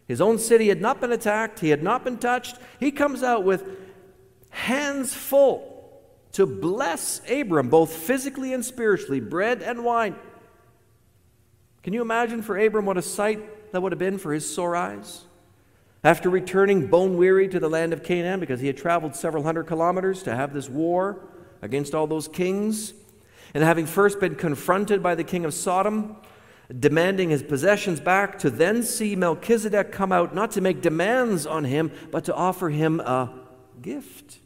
his 0.09 0.20
own 0.20 0.38
city 0.38 0.68
had 0.68 0.81
not 0.81 1.00
been 1.00 1.12
attacked, 1.12 1.61
he 1.61 1.70
had 1.70 1.83
not 1.83 2.05
been 2.05 2.18
touched, 2.18 2.59
he 2.81 2.90
comes 2.90 3.22
out 3.22 3.44
with 3.44 3.64
hands 4.50 5.14
full 5.14 5.70
to 6.33 6.44
bless 6.44 7.20
Abram, 7.31 7.68
both 7.68 7.92
physically 7.92 8.53
and 8.53 8.64
spiritually, 8.64 9.20
bread 9.20 9.62
and 9.62 9.85
wine. 9.85 10.16
Can 11.85 11.92
you 11.92 12.01
imagine 12.01 12.40
for 12.40 12.59
Abram 12.59 12.87
what 12.87 12.97
a 12.97 13.03
sight 13.03 13.73
that 13.73 13.81
would 13.83 13.92
have 13.92 13.99
been 13.99 14.16
for 14.16 14.33
his 14.33 14.53
sore 14.53 14.75
eyes? 14.75 15.25
After 16.03 16.31
returning 16.31 16.87
bone 16.87 17.18
weary 17.18 17.47
to 17.49 17.61
the 17.61 17.68
land 17.68 17.92
of 17.92 18.03
Canaan, 18.03 18.40
because 18.40 18.59
he 18.61 18.66
had 18.66 18.77
traveled 18.79 19.14
several 19.14 19.42
hundred 19.42 19.66
kilometers 19.66 20.23
to 20.23 20.35
have 20.35 20.55
this 20.55 20.68
war 20.68 21.20
against 21.61 21.94
all 21.94 22.07
those 22.07 22.27
kings, 22.27 22.94
and 23.53 23.62
having 23.62 23.85
first 23.85 24.18
been 24.18 24.35
confronted 24.35 25.03
by 25.03 25.14
the 25.14 25.25
king 25.25 25.44
of 25.44 25.53
Sodom, 25.53 26.16
demanding 26.81 27.29
his 27.29 27.42
possessions 27.42 28.01
back, 28.01 28.38
to 28.38 28.49
then 28.49 28.83
see 28.83 29.14
Melchizedek 29.14 29.92
come 29.92 30.11
out 30.11 30.35
not 30.35 30.53
to 30.53 30.62
make 30.62 30.81
demands 30.81 31.47
on 31.47 31.64
him, 31.64 31.92
but 32.11 32.25
to 32.25 32.35
offer 32.35 32.70
him 32.70 33.01
a 33.01 33.31
gift 33.83 34.38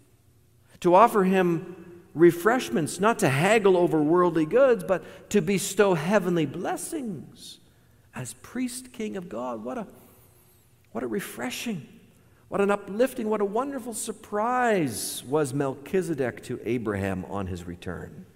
to 0.80 0.94
offer 0.94 1.24
him 1.24 1.87
refreshments, 2.18 3.00
not 3.00 3.18
to 3.20 3.28
haggle 3.28 3.76
over 3.76 4.02
worldly 4.02 4.46
goods, 4.46 4.84
but 4.84 5.30
to 5.30 5.40
bestow 5.40 5.94
heavenly 5.94 6.46
blessings 6.46 7.58
as 8.14 8.34
priest 8.34 8.92
king 8.92 9.16
of 9.16 9.28
God. 9.28 9.64
What 9.64 9.78
a, 9.78 9.86
what 10.92 11.04
a 11.04 11.06
refreshing, 11.06 11.86
what 12.48 12.60
an 12.60 12.70
uplifting, 12.70 13.28
what 13.28 13.40
a 13.40 13.44
wonderful 13.44 13.94
surprise 13.94 15.22
was 15.26 15.54
Melchizedek 15.54 16.42
to 16.44 16.60
Abraham 16.64 17.24
on 17.26 17.46
his 17.46 17.64
return. 17.64 18.26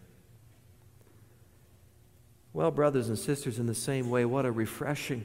Well, 2.52 2.70
brothers 2.70 3.08
and 3.08 3.18
sisters, 3.18 3.58
in 3.58 3.66
the 3.66 3.74
same 3.74 4.10
way, 4.10 4.24
what 4.24 4.44
a 4.44 4.52
refreshing, 4.52 5.24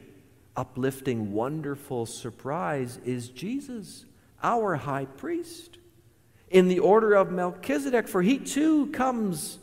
uplifting, 0.56 1.34
wonderful 1.34 2.06
surprise 2.06 3.00
is 3.06 3.30
Jesus, 3.30 4.06
our 4.42 4.76
high 4.76 5.06
priest 5.06 5.78
in 6.50 6.68
the 6.68 6.80
order 6.80 7.14
of 7.14 7.32
Melchizedek, 7.32 8.08
for 8.08 8.22
he 8.22 8.38
too 8.38 8.88
comes 8.88 9.58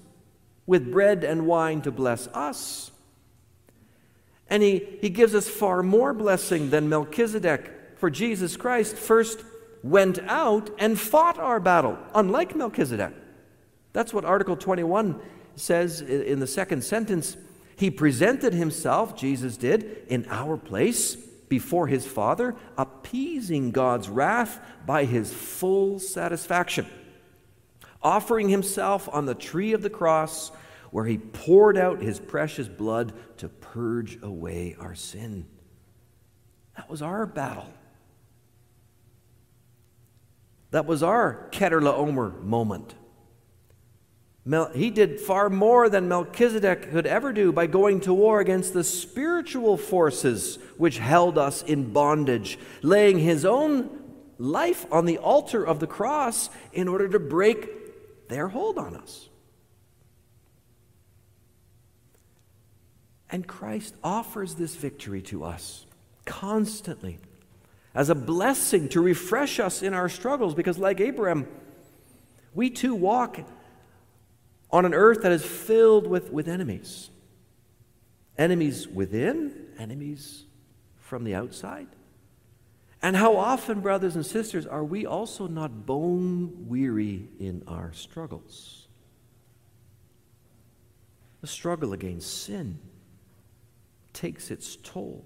with 0.67 0.91
bread 0.91 1.25
and 1.25 1.47
wine 1.47 1.83
to 1.83 1.91
bless 1.91 2.27
us. 2.29 2.91
And 4.49 4.63
he, 4.63 4.87
he 5.01 5.11
gives 5.11 5.35
us 5.35 5.49
far 5.49 5.83
more 5.83 6.13
blessing 6.13 6.71
than 6.71 6.89
Melchizedek, 6.89 7.99
for 7.99 8.11
Jesus 8.11 8.57
Christ 8.57 8.97
first 8.97 9.41
went 9.83 10.19
out 10.21 10.71
and 10.79 10.99
fought 10.99 11.39
our 11.39 11.61
battle, 11.61 11.99
unlike 12.15 12.55
Melchizedek. 12.55 13.13
That's 13.93 14.13
what 14.13 14.25
Article 14.25 14.57
21 14.57 15.21
says 15.57 16.01
in 16.01 16.41
the 16.41 16.47
second 16.47 16.85
sentence. 16.85 17.37
He 17.77 17.91
presented 17.91 18.53
himself, 18.53 19.17
Jesus 19.17 19.57
did, 19.57 20.05
in 20.09 20.27
our 20.29 20.57
place 20.57 21.17
before 21.49 21.87
his 21.87 22.07
Father, 22.07 22.55
appeasing 22.77 23.71
God's 23.71 24.09
wrath 24.09 24.61
by 24.87 25.05
his 25.05 25.33
full 25.33 25.99
satisfaction, 25.99 26.87
offering 28.03 28.49
himself 28.49 29.09
on 29.13 29.27
the 29.27 29.35
tree 29.35 29.73
of 29.73 29.83
the 29.83 29.91
cross 29.91 30.51
where 30.91 31.05
he 31.05 31.19
poured 31.19 31.77
out 31.77 32.01
his 32.01 32.21
precious 32.21 32.69
blood 32.69 33.13
to 33.39 33.49
purge 33.49 34.23
away 34.23 34.77
our 34.79 34.95
sin. 34.95 35.47
That 36.77 36.89
was 36.89 37.03
our 37.03 37.27
battle. 37.27 37.73
That 40.71 40.87
was 40.87 41.03
our 41.03 41.49
Chedorlaomer 41.51 42.43
moment. 42.43 42.95
Mel- 44.45 44.71
he 44.75 44.91
did 44.91 45.21
far 45.21 45.49
more 45.49 45.89
than 45.89 46.09
Melchizedek 46.09 46.91
could 46.91 47.07
ever 47.07 47.33
do 47.33 47.51
by 47.51 47.67
going 47.67 48.01
to 48.01 48.13
war 48.13 48.41
against 48.41 48.75
the 48.75 48.85
spiritual 48.85 49.77
forces 49.77 50.59
which 50.77 50.99
held 50.99 51.39
us 51.39 51.63
in 51.63 51.93
bondage, 51.93 52.59
laying 52.83 53.19
his 53.19 53.45
own 53.45 54.03
life 54.39 54.87
on 54.93 55.07
the 55.07 55.19
altar 55.19 55.65
of 55.65 55.81
the 55.81 55.87
cross 55.87 56.51
in 56.73 56.89
order 56.89 57.09
to 57.09 57.19
break 57.19 58.29
their 58.29 58.49
hold 58.49 58.79
on 58.79 58.97
us. 58.97 59.29
And 63.31 63.47
Christ 63.47 63.95
offers 64.05 64.55
this 64.55 64.77
victory 64.77 65.23
to 65.23 65.45
us 65.45 65.87
constantly 66.25 67.19
as 67.95 68.11
a 68.11 68.15
blessing 68.15 68.89
to 68.91 69.01
refresh 69.01 69.59
us 69.59 69.83
in 69.83 69.95
our 69.95 70.09
struggles 70.09 70.55
because, 70.55 70.79
like 70.79 71.01
Abraham, 71.01 71.49
we 72.55 72.71
too 72.71 72.95
walk 72.95 73.41
on 74.75 74.85
an 74.85 74.93
earth 74.93 75.23
that 75.23 75.31
is 75.31 75.45
filled 75.45 76.05
with, 76.09 76.33
with 76.33 76.49
enemies 76.49 77.09
enemies 78.37 78.89
within, 78.89 79.69
enemies 79.79 80.43
from 80.97 81.23
the 81.23 81.33
outside. 81.37 81.87
And 83.01 83.15
how 83.15 83.37
often, 83.37 83.81
brothers 83.81 84.17
and 84.17 84.27
sisters, 84.27 84.67
are 84.67 84.83
we 84.83 85.07
also 85.07 85.47
not 85.47 85.87
bone 85.87 86.67
weary 86.67 87.29
in 87.39 87.63
our 87.69 87.93
struggles? 87.93 88.89
The 91.41 91.47
struggle 91.47 91.93
against 91.93 92.43
sin 92.43 92.81
takes 94.13 94.51
its 94.51 94.75
toll. 94.83 95.25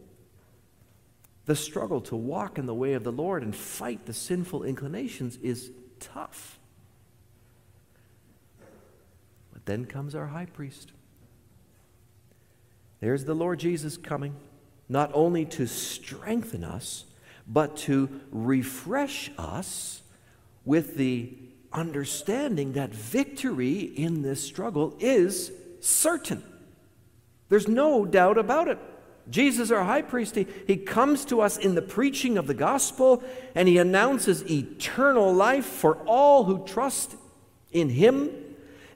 The 1.47 1.57
struggle 1.57 2.03
to 2.03 2.17
walk 2.17 2.59
in 2.59 2.67
the 2.67 2.75
way 2.75 2.93
of 2.93 3.05
the 3.05 3.13
Lord 3.13 3.43
and 3.43 3.57
fight 3.57 4.05
the 4.05 4.13
sinful 4.13 4.65
inclinations 4.65 5.39
is 5.39 5.71
tough. 6.01 6.58
Then 9.68 9.85
comes 9.85 10.14
our 10.14 10.28
high 10.28 10.46
priest. 10.46 10.92
There's 13.00 13.26
the 13.26 13.35
Lord 13.35 13.59
Jesus 13.59 13.98
coming, 13.98 14.35
not 14.88 15.11
only 15.12 15.44
to 15.44 15.66
strengthen 15.66 16.64
us, 16.64 17.04
but 17.46 17.76
to 17.78 18.09
refresh 18.31 19.31
us 19.37 20.00
with 20.64 20.96
the 20.96 21.35
understanding 21.70 22.72
that 22.72 22.94
victory 22.94 23.81
in 23.81 24.22
this 24.22 24.42
struggle 24.42 24.96
is 25.00 25.52
certain. 25.81 26.42
There's 27.50 27.68
no 27.68 28.07
doubt 28.07 28.38
about 28.38 28.68
it. 28.68 28.78
Jesus, 29.28 29.70
our 29.70 29.85
high 29.85 30.00
priest, 30.00 30.35
he, 30.35 30.46
he 30.66 30.78
comes 30.78 31.26
to 31.26 31.42
us 31.42 31.59
in 31.59 31.74
the 31.74 31.83
preaching 31.83 32.38
of 32.38 32.46
the 32.46 32.54
gospel 32.54 33.22
and 33.54 33.68
he 33.68 33.76
announces 33.76 34.50
eternal 34.50 35.31
life 35.35 35.66
for 35.66 35.96
all 36.07 36.44
who 36.44 36.64
trust 36.64 37.16
in 37.70 37.90
him 37.90 38.31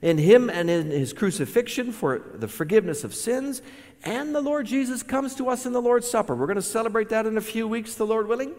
in 0.03 0.17
him 0.17 0.49
and 0.49 0.69
in 0.69 0.91
his 0.91 1.13
crucifixion 1.13 1.93
for 1.93 2.21
the 2.35 2.47
forgiveness 2.47 3.05
of 3.05 3.15
sins. 3.15 3.61
And 4.03 4.35
the 4.35 4.41
Lord 4.41 4.65
Jesus 4.65 5.01
comes 5.01 5.33
to 5.35 5.47
us 5.47 5.65
in 5.65 5.71
the 5.71 5.81
Lord's 5.81 6.11
Supper. 6.11 6.35
We're 6.35 6.45
going 6.45 6.57
to 6.57 6.61
celebrate 6.61 7.07
that 7.09 7.25
in 7.25 7.37
a 7.37 7.41
few 7.41 7.69
weeks, 7.69 7.95
the 7.95 8.05
Lord 8.05 8.27
willing, 8.27 8.51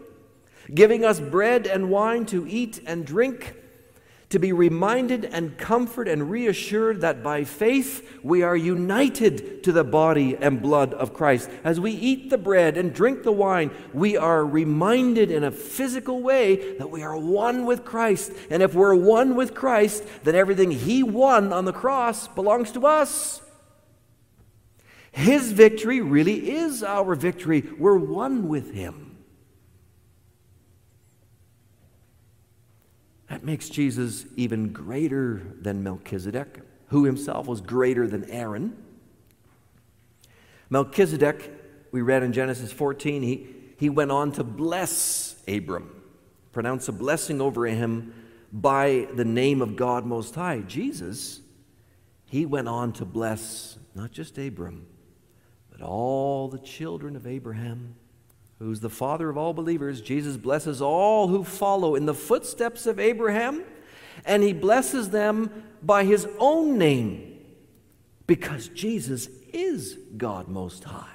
giving 0.74 1.04
us 1.04 1.20
bread 1.20 1.66
and 1.66 1.90
wine 1.90 2.24
to 2.26 2.46
eat 2.48 2.80
and 2.86 3.06
drink, 3.06 3.54
to 4.30 4.38
be 4.38 4.52
reminded 4.52 5.24
and 5.24 5.56
comforted 5.58 6.12
and 6.12 6.30
reassured 6.30 7.00
that 7.02 7.22
by 7.22 7.44
faith 7.44 8.18
we 8.22 8.42
are 8.42 8.56
united 8.56 9.62
to 9.62 9.72
the 9.72 9.84
body 9.84 10.36
and 10.36 10.62
blood 10.62 10.94
of 10.94 11.12
Christ. 11.12 11.50
As 11.62 11.78
we 11.78 11.92
eat 11.92 12.30
the 12.30 12.38
bread 12.38 12.76
and 12.76 12.94
drink 12.94 13.22
the 13.22 13.32
wine, 13.32 13.70
we 13.92 14.16
are 14.16 14.44
reminded 14.44 15.30
in 15.30 15.44
a 15.44 15.50
physical 15.50 16.22
way 16.22 16.76
that 16.78 16.90
we 16.90 17.02
are 17.02 17.16
one 17.16 17.66
with 17.66 17.84
Christ. 17.84 18.32
And 18.50 18.62
if 18.62 18.74
we're 18.74 18.94
one 18.94 19.36
with 19.36 19.54
Christ, 19.54 20.04
then 20.24 20.34
everything 20.34 20.70
He 20.70 21.02
won 21.02 21.52
on 21.52 21.64
the 21.64 21.72
cross 21.72 22.26
belongs 22.28 22.72
to 22.72 22.86
us. 22.86 23.42
His 25.12 25.52
victory 25.52 26.00
really 26.00 26.50
is 26.50 26.82
our 26.82 27.14
victory. 27.14 27.60
We're 27.78 27.98
one 27.98 28.48
with 28.48 28.74
Him. 28.74 29.03
That 33.34 33.42
makes 33.42 33.68
Jesus 33.68 34.26
even 34.36 34.72
greater 34.72 35.42
than 35.60 35.82
Melchizedek, 35.82 36.60
who 36.90 37.04
himself 37.04 37.48
was 37.48 37.60
greater 37.60 38.06
than 38.06 38.30
Aaron. 38.30 38.80
Melchizedek, 40.70 41.50
we 41.90 42.00
read 42.00 42.22
in 42.22 42.32
Genesis 42.32 42.70
14, 42.70 43.22
he, 43.22 43.48
he 43.76 43.90
went 43.90 44.12
on 44.12 44.30
to 44.30 44.44
bless 44.44 45.34
Abram, 45.48 46.00
pronounce 46.52 46.86
a 46.86 46.92
blessing 46.92 47.40
over 47.40 47.66
him 47.66 48.14
by 48.52 49.08
the 49.16 49.24
name 49.24 49.62
of 49.62 49.74
God 49.74 50.06
Most 50.06 50.36
High. 50.36 50.60
Jesus, 50.60 51.40
he 52.26 52.46
went 52.46 52.68
on 52.68 52.92
to 52.92 53.04
bless 53.04 53.80
not 53.96 54.12
just 54.12 54.38
Abram, 54.38 54.86
but 55.72 55.82
all 55.82 56.46
the 56.46 56.60
children 56.60 57.16
of 57.16 57.26
Abraham 57.26 57.96
who's 58.58 58.80
the 58.80 58.90
father 58.90 59.28
of 59.28 59.36
all 59.36 59.52
believers, 59.52 60.00
Jesus 60.00 60.36
blesses 60.36 60.80
all 60.80 61.28
who 61.28 61.44
follow 61.44 61.94
in 61.94 62.06
the 62.06 62.14
footsteps 62.14 62.86
of 62.86 62.98
Abraham, 62.98 63.64
and 64.24 64.42
he 64.42 64.52
blesses 64.52 65.10
them 65.10 65.64
by 65.82 66.04
his 66.04 66.26
own 66.38 66.78
name 66.78 67.38
because 68.26 68.68
Jesus 68.68 69.28
is 69.52 69.98
God 70.16 70.48
Most 70.48 70.84
High. 70.84 71.08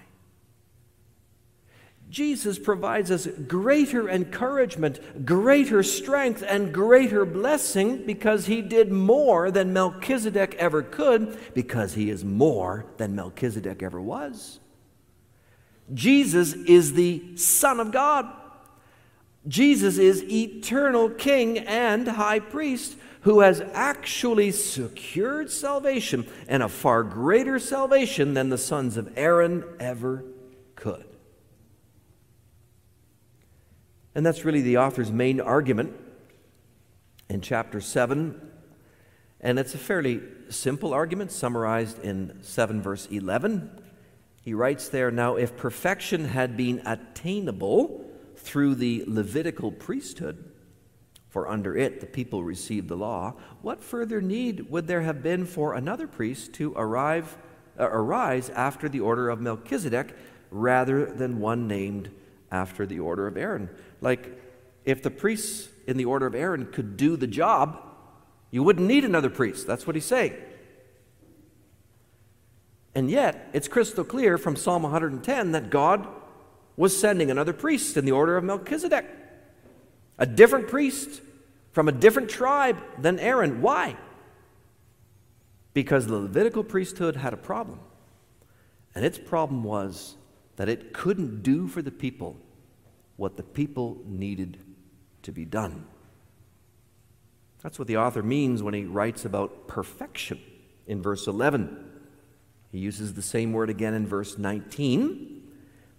Jesus 2.10 2.58
provides 2.58 3.12
us 3.12 3.28
greater 3.48 4.10
encouragement, 4.10 5.26
greater 5.26 5.84
strength, 5.84 6.44
and 6.48 6.74
greater 6.74 7.24
blessing 7.24 8.06
because 8.06 8.48
he 8.48 8.64
did 8.64 8.92
more 8.92 9.52
than 9.52 9.74
Melchizedek 9.74 10.56
ever 10.56 10.82
could, 10.82 11.38
because 11.54 11.94
he 11.94 12.10
is 12.10 12.26
more 12.26 12.86
than 12.98 13.16
Melchizedek 13.16 13.84
ever 13.84 14.02
was. 14.02 14.60
Jesus 15.94 16.54
is 16.54 16.94
the 16.94 17.36
Son 17.38 17.80
of 17.80 17.92
God. 17.92 18.28
Jesus 19.48 19.98
is 19.98 20.24
eternal 20.24 21.10
King 21.10 21.60
and 21.60 22.08
High 22.08 22.40
Priest 22.40 22.96
who 23.22 23.42
has 23.42 23.62
actually 23.74 24.52
secured 24.52 25.52
salvation 25.52 26.26
and 26.48 26.64
a 26.64 26.70
far 26.70 27.04
greater 27.04 27.60
salvation 27.60 28.34
than 28.34 28.50
the 28.50 28.58
sons 28.58 28.96
of 28.96 29.12
Aaron 29.18 29.64
ever 29.80 30.24
could. 30.76 31.04
And 34.16 34.26
that's 34.26 34.46
really 34.46 34.62
the 34.62 34.78
author's 34.78 35.12
main 35.12 35.42
argument 35.42 35.96
in 37.30 37.42
chapter 37.42 37.82
7. 37.82 38.40
And 39.42 39.60
it's 39.60 39.76
a 39.76 39.78
fairly 39.78 40.22
simple 40.50 40.94
argument 40.94 41.32
summarized 41.32 42.00
in 42.00 42.42
7 42.42 42.82
verse 42.82 43.06
11. 43.08 43.70
He 44.42 44.54
writes 44.54 44.90
there 44.90 45.12
Now, 45.12 45.36
if 45.36 45.58
perfection 45.58 46.26
had 46.26 46.56
been 46.56 46.82
attainable 46.86 48.06
through 48.36 48.76
the 48.76 49.04
Levitical 49.08 49.72
priesthood, 49.72 50.52
for 51.30 51.48
under 51.48 51.78
it 51.78 52.00
the 52.00 52.08
people 52.08 52.44
received 52.44 52.88
the 52.88 52.96
law, 52.96 53.36
what 53.62 53.84
further 53.84 54.22
need 54.22 54.70
would 54.70 54.88
there 54.88 55.02
have 55.02 55.22
been 55.22 55.46
for 55.46 55.74
another 55.74 56.08
priest 56.08 56.54
to 56.54 56.74
arrive, 56.76 57.38
uh, 57.80 57.88
arise 57.90 58.50
after 58.50 58.90
the 58.90 59.00
order 59.00 59.30
of 59.30 59.40
Melchizedek 59.40 60.16
rather 60.50 61.06
than 61.06 61.40
one 61.40 61.68
named 61.68 62.10
after 62.52 62.86
the 62.86 63.00
order 63.00 63.28
of 63.28 63.38
Aaron? 63.38 63.70
Like, 64.02 64.42
if 64.86 65.04
the 65.04 65.12
priests 65.12 65.70
in 65.86 65.98
the 65.98 66.06
order 66.06 66.26
of 66.26 66.34
Aaron 66.34 66.66
could 66.66 66.98
do 66.98 67.16
the 67.16 67.28
job, 67.28 67.80
you 68.52 68.64
wouldn't 68.64 68.88
need 68.88 69.06
another 69.06 69.30
priest. 69.30 69.68
That's 69.68 69.86
what 69.86 69.96
he's 69.96 70.06
saying. 70.06 70.34
And 72.96 73.10
yet, 73.10 73.50
it's 73.54 73.68
crystal 73.68 74.04
clear 74.04 74.38
from 74.38 74.56
Psalm 74.56 74.84
110 74.84 75.52
that 75.52 75.70
God 75.70 76.08
was 76.76 76.98
sending 76.98 77.30
another 77.30 77.54
priest 77.54 77.98
in 77.98 78.06
the 78.06 78.12
order 78.12 78.38
of 78.38 78.44
Melchizedek, 78.44 79.06
a 80.18 80.26
different 80.26 80.68
priest 80.68 81.22
from 81.72 81.88
a 81.88 81.92
different 81.92 82.30
tribe 82.30 82.78
than 82.98 83.20
Aaron. 83.20 83.62
Why? 83.62 83.96
Because 85.74 86.08
the 86.08 86.16
Levitical 86.16 86.64
priesthood 86.64 87.16
had 87.16 87.34
a 87.34 87.38
problem. 87.38 87.80
And 88.96 89.06
its 89.06 89.18
problem 89.18 89.64
was 89.64 90.16
that 90.56 90.68
it 90.68 90.94
couldn't 90.94 91.44
do 91.44 91.68
for 91.68 91.82
the 91.82 91.92
people 91.92 92.38
what 93.18 93.38
the 93.38 93.44
people 93.44 93.98
needed 94.06 94.58
to 95.24 95.32
be 95.32 95.46
done. 95.46 95.86
That's 97.62 97.78
what 97.78 97.88
the 97.90 97.98
author 97.98 98.24
means 98.24 98.64
when 98.64 98.74
he 98.74 98.86
writes 98.86 99.26
about 99.26 99.68
perfection 99.68 100.40
in 100.88 101.02
verse 101.02 101.28
11. 101.28 101.86
He 102.72 102.78
uses 102.78 103.14
the 103.14 103.22
same 103.22 103.52
word 103.52 103.70
again 103.70 103.94
in 103.94 104.06
verse 104.06 104.38
19, 104.38 105.48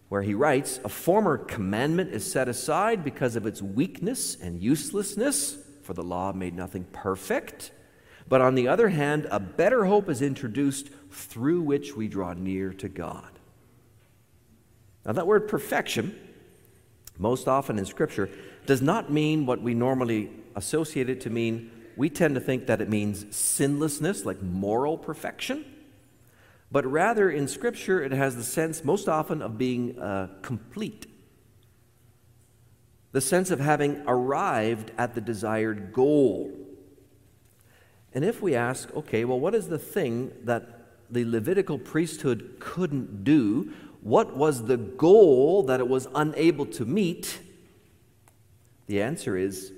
where 0.08 0.22
he 0.22 0.34
writes, 0.34 0.78
A 0.84 0.88
former 0.88 1.36
commandment 1.36 2.10
is 2.12 2.30
set 2.30 2.48
aside 2.48 3.04
because 3.04 3.36
of 3.36 3.46
its 3.46 3.60
weakness 3.60 4.36
and 4.36 4.62
uselessness, 4.62 5.58
for 5.82 5.94
the 5.94 6.02
law 6.02 6.32
made 6.32 6.54
nothing 6.54 6.84
perfect. 6.92 7.72
But 8.28 8.40
on 8.40 8.54
the 8.54 8.68
other 8.68 8.90
hand, 8.90 9.26
a 9.30 9.40
better 9.40 9.86
hope 9.86 10.08
is 10.08 10.22
introduced 10.22 10.90
through 11.10 11.62
which 11.62 11.96
we 11.96 12.06
draw 12.06 12.34
near 12.34 12.72
to 12.74 12.88
God. 12.88 13.30
Now, 15.04 15.12
that 15.12 15.26
word 15.26 15.48
perfection, 15.48 16.16
most 17.18 17.48
often 17.48 17.78
in 17.78 17.86
Scripture, 17.86 18.30
does 18.66 18.80
not 18.80 19.10
mean 19.10 19.46
what 19.46 19.60
we 19.60 19.74
normally 19.74 20.30
associate 20.54 21.08
it 21.08 21.22
to 21.22 21.30
mean. 21.30 21.72
We 21.96 22.08
tend 22.10 22.36
to 22.36 22.40
think 22.40 22.66
that 22.66 22.80
it 22.80 22.88
means 22.88 23.34
sinlessness, 23.34 24.24
like 24.24 24.40
moral 24.40 24.96
perfection 24.96 25.64
but 26.72 26.86
rather 26.86 27.30
in 27.30 27.48
Scripture 27.48 28.02
it 28.02 28.12
has 28.12 28.36
the 28.36 28.44
sense 28.44 28.84
most 28.84 29.08
often 29.08 29.42
of 29.42 29.58
being 29.58 29.98
uh, 29.98 30.28
complete. 30.42 31.06
The 33.12 33.20
sense 33.20 33.50
of 33.50 33.58
having 33.58 34.02
arrived 34.06 34.92
at 34.96 35.14
the 35.14 35.20
desired 35.20 35.92
goal. 35.92 36.52
And 38.12 38.24
if 38.24 38.40
we 38.40 38.54
ask, 38.54 38.94
okay, 38.94 39.24
well, 39.24 39.40
what 39.40 39.54
is 39.54 39.68
the 39.68 39.78
thing 39.78 40.32
that 40.44 40.68
the 41.10 41.24
Levitical 41.24 41.76
priesthood 41.76 42.56
couldn't 42.60 43.24
do? 43.24 43.72
What 44.00 44.36
was 44.36 44.66
the 44.66 44.76
goal 44.76 45.64
that 45.64 45.80
it 45.80 45.88
was 45.88 46.06
unable 46.14 46.66
to 46.66 46.84
meet? 46.84 47.40
The 48.86 49.02
answer 49.02 49.36
is 49.36 49.72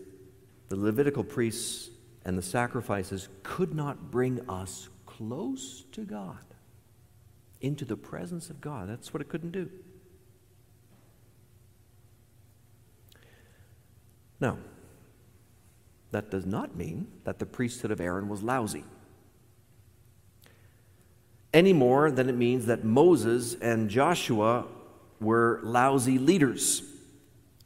the 0.68 0.76
Levitical 0.76 1.24
priests 1.24 1.88
and 2.24 2.36
the 2.36 2.42
sacrifices 2.42 3.28
could 3.42 3.74
not 3.74 4.10
bring 4.10 4.46
us 4.48 4.90
close 5.06 5.84
to 5.92 6.02
God 6.02 6.51
into 7.62 7.84
the 7.84 7.96
presence 7.96 8.50
of 8.50 8.60
God. 8.60 8.88
That's 8.88 9.14
what 9.14 9.20
it 9.20 9.28
couldn't 9.28 9.52
do. 9.52 9.70
Now, 14.40 14.58
that 16.10 16.30
does 16.30 16.44
not 16.44 16.76
mean 16.76 17.06
that 17.24 17.38
the 17.38 17.46
priesthood 17.46 17.90
of 17.90 18.00
Aaron 18.00 18.28
was 18.28 18.42
lousy. 18.42 18.84
Any 21.54 21.72
more 21.72 22.10
than 22.10 22.28
it 22.28 22.36
means 22.36 22.66
that 22.66 22.84
Moses 22.84 23.54
and 23.54 23.88
Joshua 23.88 24.66
were 25.20 25.60
lousy 25.62 26.18
leaders. 26.18 26.82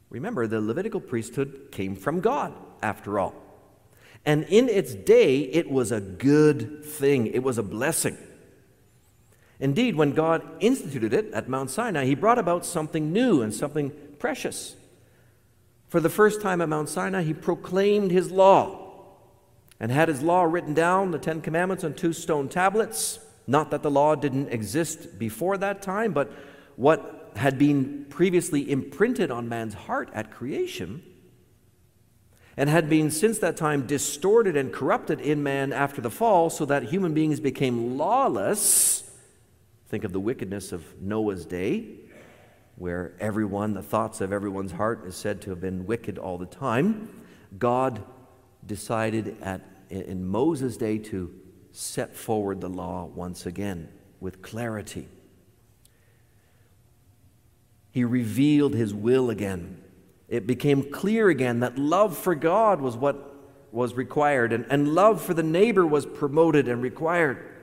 Remember, 0.09 0.45
the 0.45 0.61
Levitical 0.61 0.99
priesthood 1.01 1.69
came 1.71 1.95
from 1.95 2.21
God, 2.21 2.53
after 2.81 3.19
all. 3.19 3.33
And 4.25 4.43
in 4.45 4.69
its 4.69 4.93
day, 4.93 5.41
it 5.41 5.71
was 5.71 5.91
a 5.91 6.01
good 6.01 6.85
thing, 6.85 7.27
it 7.27 7.43
was 7.43 7.57
a 7.57 7.63
blessing. 7.63 8.17
Indeed, 9.59 9.95
when 9.95 10.11
God 10.11 10.43
instituted 10.59 11.13
it 11.13 11.33
at 11.33 11.49
Mount 11.49 11.71
Sinai, 11.71 12.05
he 12.05 12.15
brought 12.15 12.37
about 12.37 12.65
something 12.65 13.11
new 13.11 13.41
and 13.41 13.53
something 13.53 13.91
precious. 14.19 14.75
For 15.87 15.99
the 15.99 16.09
first 16.09 16.41
time 16.41 16.61
at 16.61 16.69
Mount 16.69 16.89
Sinai, 16.89 17.23
he 17.23 17.33
proclaimed 17.33 18.11
his 18.11 18.31
law 18.31 18.83
and 19.79 19.91
had 19.91 20.09
his 20.09 20.21
law 20.21 20.43
written 20.43 20.73
down, 20.73 21.11
the 21.11 21.19
Ten 21.19 21.41
Commandments, 21.41 21.83
on 21.83 21.93
two 21.93 22.13
stone 22.13 22.49
tablets. 22.49 23.19
Not 23.47 23.71
that 23.71 23.83
the 23.83 23.91
law 23.91 24.15
didn't 24.15 24.49
exist 24.49 25.17
before 25.17 25.57
that 25.57 25.81
time, 25.81 26.13
but 26.13 26.31
what 26.75 27.31
had 27.35 27.57
been 27.57 28.05
previously 28.09 28.69
imprinted 28.69 29.31
on 29.31 29.47
man's 29.47 29.73
heart 29.73 30.09
at 30.13 30.31
creation 30.31 31.03
and 32.57 32.69
had 32.69 32.89
been 32.89 33.11
since 33.11 33.37
that 33.39 33.55
time 33.55 33.85
distorted 33.85 34.57
and 34.57 34.73
corrupted 34.73 35.21
in 35.21 35.43
man 35.43 35.71
after 35.71 36.01
the 36.01 36.09
fall, 36.09 36.49
so 36.49 36.65
that 36.65 36.83
human 36.83 37.13
beings 37.13 37.39
became 37.39 37.97
lawless 37.97 39.06
Think 39.87 40.03
of 40.03 40.11
the 40.11 40.19
wickedness 40.19 40.73
of 40.73 41.01
Noah's 41.01 41.45
day, 41.45 41.85
where 42.75 43.13
everyone, 43.19 43.73
the 43.73 43.81
thoughts 43.81 44.19
of 44.19 44.33
everyone's 44.33 44.73
heart, 44.73 45.05
is 45.05 45.15
said 45.15 45.41
to 45.43 45.49
have 45.51 45.61
been 45.61 45.85
wicked 45.85 46.17
all 46.17 46.37
the 46.37 46.45
time. 46.45 47.09
God 47.57 48.03
decided 48.65 49.37
at, 49.41 49.61
in 49.89 50.25
Moses' 50.27 50.75
day 50.75 50.97
to 50.97 51.33
set 51.71 52.15
forward 52.15 52.59
the 52.59 52.67
law 52.67 53.05
once 53.05 53.45
again 53.45 53.87
with 54.19 54.41
clarity. 54.41 55.07
He 57.91 58.03
revealed 58.03 58.75
his 58.75 58.93
will 58.93 59.29
again. 59.29 59.81
It 60.27 60.45
became 60.45 60.91
clear 60.91 61.29
again 61.29 61.61
that 61.61 61.77
love 61.77 62.17
for 62.17 62.35
God 62.35 62.81
was 62.81 62.97
what 62.97 63.35
was 63.71 63.93
required, 63.93 64.51
and, 64.51 64.65
and 64.69 64.93
love 64.93 65.21
for 65.21 65.33
the 65.33 65.43
neighbor 65.43 65.87
was 65.87 66.05
promoted 66.05 66.67
and 66.67 66.81
required. 66.81 67.56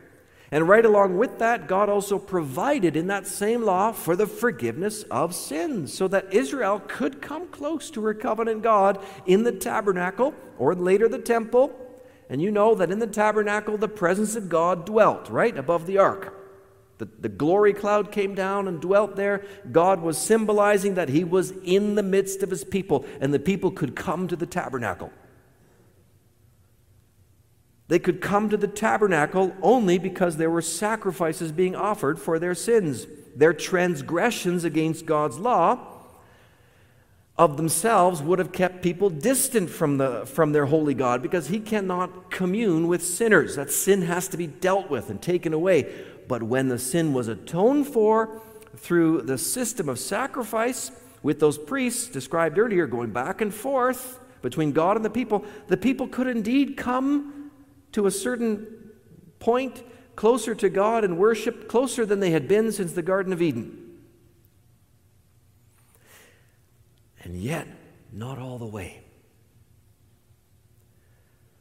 And 0.51 0.69
right 0.69 0.85
along 0.85 1.17
with 1.17 1.39
that, 1.39 1.67
God 1.67 1.89
also 1.89 2.19
provided 2.19 2.97
in 2.97 3.07
that 3.09 3.27
same 3.27 3.63
law 3.63 3.93
for 3.93 4.15
the 4.15 4.27
forgiveness 4.27 5.03
of 5.05 5.35
sins 5.35 5.93
so 5.93 6.07
that 6.09 6.33
Israel 6.33 6.83
could 6.87 7.23
come 7.23 7.49
close 7.49 7.91
to 7.91 8.05
her 8.05 8.15
covenant 8.15 8.63
God 8.63 9.03
in 9.27 9.45
the 9.45 9.53
tabernacle 9.53 10.35
or 10.59 10.75
later 10.75 11.09
the 11.09 11.19
temple. 11.19 11.75
And 12.29 12.41
you 12.41 12.51
know 12.51 12.75
that 12.75 12.91
in 12.91 12.99
the 12.99 13.07
tabernacle, 13.07 13.77
the 13.79 13.89
presence 13.89 14.37
of 14.37 14.49
God 14.49 14.87
dwelt 14.87 15.29
right 15.29 15.57
above 15.57 15.87
the 15.87 15.99
ark. 15.99 16.35
The, 16.99 17.09
the 17.19 17.29
glory 17.29 17.73
cloud 17.73 18.13
came 18.13 18.35
down 18.35 18.69
and 18.69 18.81
dwelt 18.81 19.17
there. 19.17 19.45
God 19.73 20.01
was 20.01 20.17
symbolizing 20.17 20.95
that 20.95 21.09
He 21.09 21.25
was 21.25 21.51
in 21.65 21.97
the 21.97 22.03
midst 22.03 22.43
of 22.43 22.51
His 22.51 22.65
people, 22.65 23.05
and 23.21 23.35
the 23.35 23.41
people 23.41 23.73
could 23.73 23.97
come 23.97 24.29
to 24.29 24.37
the 24.37 24.47
tabernacle. 24.47 25.11
They 27.89 27.99
could 27.99 28.21
come 28.21 28.49
to 28.49 28.57
the 28.57 28.67
tabernacle 28.67 29.55
only 29.61 29.99
because 29.99 30.37
there 30.37 30.51
were 30.51 30.63
sacrifices 30.63 31.53
being 31.53 31.77
offered 31.77 32.19
for 32.19 32.39
their 32.39 32.55
sins. 32.55 33.07
Their 33.37 33.53
transgressions 33.53 34.65
against 34.65 35.07
God's 35.07 35.39
law 35.39 35.95
of 37.37 37.57
themselves 37.57 38.23
would 38.23 38.39
have 38.39 38.53
kept 38.53 38.81
people 38.81 39.11
distant 39.11 39.69
from, 39.69 39.99
the, 39.99 40.25
from 40.25 40.53
their 40.53 40.67
holy 40.67 40.95
God 40.95 41.21
because 41.21 41.49
he 41.49 41.59
cannot 41.59 42.31
commune 42.31 42.87
with 42.87 43.05
sinners. 43.05 43.57
That 43.57 43.71
sin 43.71 44.03
has 44.03 44.29
to 44.29 44.37
be 44.37 44.47
dealt 44.47 44.89
with 44.89 45.11
and 45.11 45.21
taken 45.21 45.53
away. 45.53 45.93
But 46.29 46.43
when 46.43 46.69
the 46.69 46.79
sin 46.79 47.13
was 47.13 47.29
atoned 47.29 47.89
for 47.89 48.41
through 48.77 49.23
the 49.23 49.37
system 49.37 49.89
of 49.89 49.99
sacrifice, 49.99 50.91
with 51.23 51.41
those 51.41 51.59
priests 51.59 52.07
described 52.07 52.59
earlier 52.59 52.87
going 52.87 53.11
back 53.11 53.41
and 53.41 53.53
forth 53.53 54.21
between 54.41 54.73
God 54.73 54.97
and 54.97 55.05
the 55.05 55.11
people, 55.11 55.45
the 55.69 55.77
people 55.77 56.07
could 56.07 56.29
indeed 56.29 56.77
come 56.77 57.44
to 57.95 58.07
a 58.07 58.11
certain 58.11 58.67
point 59.39 59.85
closer 60.17 60.53
to 60.53 60.69
God 60.69 61.05
and 61.05 61.17
worship, 61.17 61.69
closer 61.69 62.05
than 62.05 62.19
they 62.19 62.33
had 62.33 62.49
been 62.49 62.73
since 62.73 62.93
the 62.93 63.03
Garden 63.03 63.33
of 63.33 63.41
Eden. 63.41 64.01
And 67.23 67.37
yet, 67.37 67.69
not 68.13 68.39
all 68.39 68.59
the 68.59 68.67
way. 68.67 69.01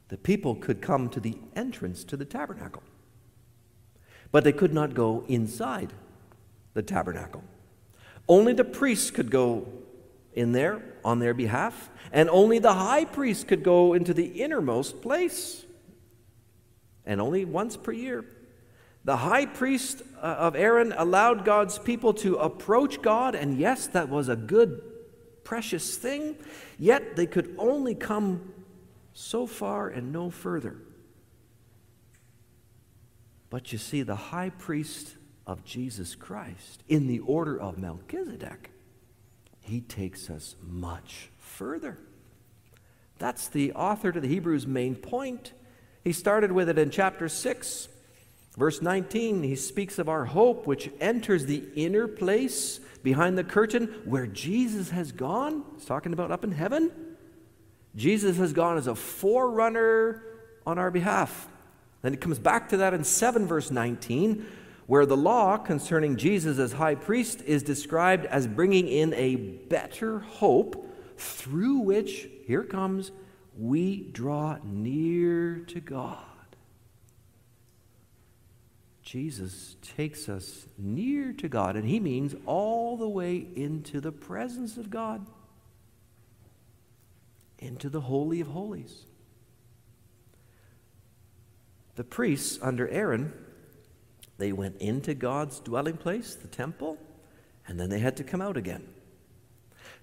The 0.09 0.17
people 0.17 0.55
could 0.55 0.81
come 0.81 1.07
to 1.09 1.19
the 1.19 1.37
entrance 1.55 2.03
to 2.05 2.17
the 2.17 2.25
tabernacle, 2.25 2.83
but 4.31 4.43
they 4.43 4.51
could 4.51 4.73
not 4.73 4.95
go 4.95 5.25
inside 5.27 5.93
the 6.73 6.81
tabernacle. 6.81 7.43
Only 8.27 8.53
the 8.53 8.63
priests 8.63 9.11
could 9.11 9.29
go 9.29 9.67
in 10.33 10.51
there 10.51 10.83
on 11.05 11.19
their 11.19 11.35
behalf, 11.35 11.91
and 12.11 12.27
only 12.29 12.57
the 12.57 12.73
high 12.73 13.05
priest 13.05 13.47
could 13.47 13.63
go 13.63 13.93
into 13.93 14.15
the 14.15 14.41
innermost 14.41 14.99
place 14.99 15.65
and 17.05 17.21
only 17.21 17.45
once 17.45 17.77
per 17.77 17.91
year. 17.91 18.25
The 19.05 19.17
high 19.17 19.45
priest 19.45 20.01
uh, 20.17 20.25
of 20.25 20.55
Aaron 20.55 20.93
allowed 20.97 21.43
God's 21.43 21.77
people 21.77 22.13
to 22.15 22.37
approach 22.37 23.01
God, 23.01 23.35
and 23.35 23.57
yes, 23.57 23.87
that 23.87 24.09
was 24.09 24.29
a 24.29 24.35
good, 24.35 24.81
precious 25.43 25.97
thing, 25.97 26.37
yet 26.79 27.15
they 27.15 27.25
could 27.25 27.53
only 27.57 27.95
come 27.95 28.53
so 29.13 29.45
far 29.45 29.89
and 29.89 30.11
no 30.11 30.29
further. 30.29 30.77
But 33.49 33.71
you 33.71 33.77
see, 33.77 34.01
the 34.01 34.15
high 34.15 34.49
priest 34.49 35.15
of 35.45 35.63
Jesus 35.65 36.15
Christ, 36.15 36.83
in 36.87 37.07
the 37.07 37.19
order 37.19 37.59
of 37.59 37.77
Melchizedek, 37.77 38.71
he 39.59 39.81
takes 39.81 40.29
us 40.29 40.55
much 40.61 41.29
further. 41.37 41.97
That's 43.19 43.47
the 43.47 43.73
author 43.73 44.11
to 44.11 44.19
the 44.19 44.27
Hebrews' 44.27 44.65
main 44.65 44.95
point. 44.95 45.53
He 46.03 46.11
started 46.11 46.51
with 46.51 46.69
it 46.69 46.77
in 46.77 46.89
chapter 46.89 47.29
6, 47.29 47.87
verse 48.57 48.81
19. 48.81 49.43
He 49.43 49.55
speaks 49.55 49.99
of 49.99 50.09
our 50.09 50.25
hope, 50.25 50.67
which 50.67 50.89
enters 50.99 51.45
the 51.45 51.63
inner 51.75 52.07
place 52.07 52.79
behind 53.03 53.37
the 53.37 53.43
curtain 53.43 53.85
where 54.05 54.27
Jesus 54.27 54.89
has 54.89 55.11
gone. 55.11 55.63
He's 55.75 55.85
talking 55.85 56.13
about 56.13 56.31
up 56.31 56.43
in 56.43 56.51
heaven. 56.51 56.91
Jesus 57.95 58.37
has 58.37 58.53
gone 58.53 58.77
as 58.77 58.87
a 58.87 58.95
forerunner 58.95 60.23
on 60.65 60.77
our 60.77 60.91
behalf. 60.91 61.47
Then 62.01 62.13
he 62.13 62.17
comes 62.17 62.39
back 62.39 62.69
to 62.69 62.77
that 62.77 62.93
in 62.93 63.03
7, 63.03 63.47
verse 63.47 63.71
19, 63.71 64.45
where 64.87 65.05
the 65.05 65.15
law 65.15 65.57
concerning 65.57 66.17
Jesus 66.17 66.59
as 66.59 66.73
high 66.73 66.95
priest 66.95 67.41
is 67.45 67.63
described 67.63 68.25
as 68.25 68.45
bringing 68.45 68.89
in 68.89 69.13
a 69.13 69.35
better 69.35 70.19
hope 70.19 70.89
through 71.17 71.77
which, 71.79 72.27
here 72.45 72.63
comes, 72.63 73.11
we 73.57 74.01
draw 74.11 74.57
near 74.63 75.59
to 75.67 75.79
God. 75.79 76.17
Jesus 79.01 79.75
takes 79.81 80.29
us 80.29 80.65
near 80.77 81.33
to 81.33 81.47
God, 81.47 81.75
and 81.75 81.87
he 81.87 81.99
means 81.99 82.35
all 82.45 82.97
the 82.97 83.07
way 83.07 83.45
into 83.55 83.99
the 83.99 84.11
presence 84.11 84.77
of 84.77 84.89
God, 84.89 85.25
into 87.59 87.89
the 87.89 88.01
Holy 88.01 88.41
of 88.41 88.47
Holies. 88.47 89.05
The 91.95 92.03
priests 92.03 92.57
under 92.61 92.87
Aaron, 92.87 93.33
they 94.37 94.51
went 94.51 94.77
into 94.77 95.13
God's 95.13 95.59
dwelling 95.59 95.97
place, 95.97 96.33
the 96.33 96.47
temple, 96.47 96.97
and 97.67 97.79
then 97.79 97.89
they 97.89 97.99
had 97.99 98.17
to 98.17 98.23
come 98.23 98.41
out 98.41 98.57
again. 98.57 98.87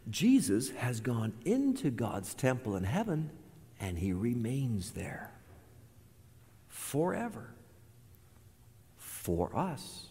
Jesus 0.09 0.71
has 0.71 1.01
gone 1.01 1.33
into 1.45 1.91
God's 1.91 2.33
temple 2.35 2.77
in 2.77 2.85
heaven 2.85 3.31
and 3.81 3.99
he 3.99 4.12
remains 4.12 4.93
there 4.93 5.33
forever 6.68 7.55
for 8.97 9.57
us. 9.57 10.09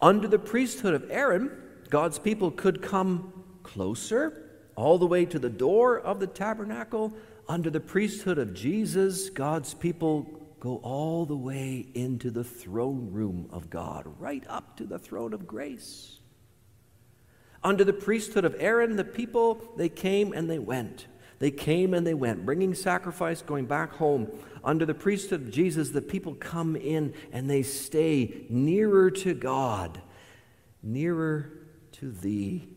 Under 0.00 0.28
the 0.28 0.38
priesthood 0.38 0.92
of 0.92 1.10
Aaron, 1.10 1.50
God's 1.88 2.18
people 2.18 2.50
could 2.50 2.82
come 2.82 3.44
closer, 3.62 4.42
all 4.74 4.98
the 4.98 5.06
way 5.06 5.24
to 5.24 5.38
the 5.38 5.48
door 5.48 5.98
of 5.98 6.20
the 6.20 6.26
tabernacle. 6.26 7.14
Under 7.48 7.70
the 7.70 7.80
priesthood 7.80 8.38
of 8.38 8.52
Jesus, 8.52 9.30
God's 9.30 9.72
people 9.72 10.26
go 10.60 10.76
all 10.82 11.24
the 11.24 11.36
way 11.36 11.86
into 11.94 12.30
the 12.30 12.44
throne 12.44 13.10
room 13.12 13.48
of 13.50 13.70
God, 13.70 14.04
right 14.18 14.44
up 14.48 14.76
to 14.76 14.84
the 14.84 14.98
throne 14.98 15.32
of 15.32 15.46
grace. 15.46 16.18
Under 17.62 17.84
the 17.84 17.92
priesthood 17.92 18.44
of 18.44 18.56
Aaron, 18.58 18.96
the 18.96 19.04
people, 19.04 19.72
they 19.76 19.88
came 19.88 20.32
and 20.32 20.50
they 20.50 20.58
went. 20.58 21.06
They 21.38 21.50
came 21.50 21.92
and 21.92 22.06
they 22.06 22.14
went, 22.14 22.46
bringing 22.46 22.74
sacrifice, 22.74 23.42
going 23.42 23.66
back 23.66 23.92
home. 23.92 24.30
Under 24.64 24.86
the 24.86 24.94
priesthood 24.94 25.42
of 25.42 25.50
Jesus, 25.50 25.90
the 25.90 26.02
people 26.02 26.34
come 26.34 26.76
in 26.76 27.14
and 27.32 27.48
they 27.48 27.62
stay 27.62 28.46
nearer 28.48 29.10
to 29.10 29.34
God, 29.34 30.00
nearer 30.82 31.52
to 31.92 32.10
thee, 32.10 32.68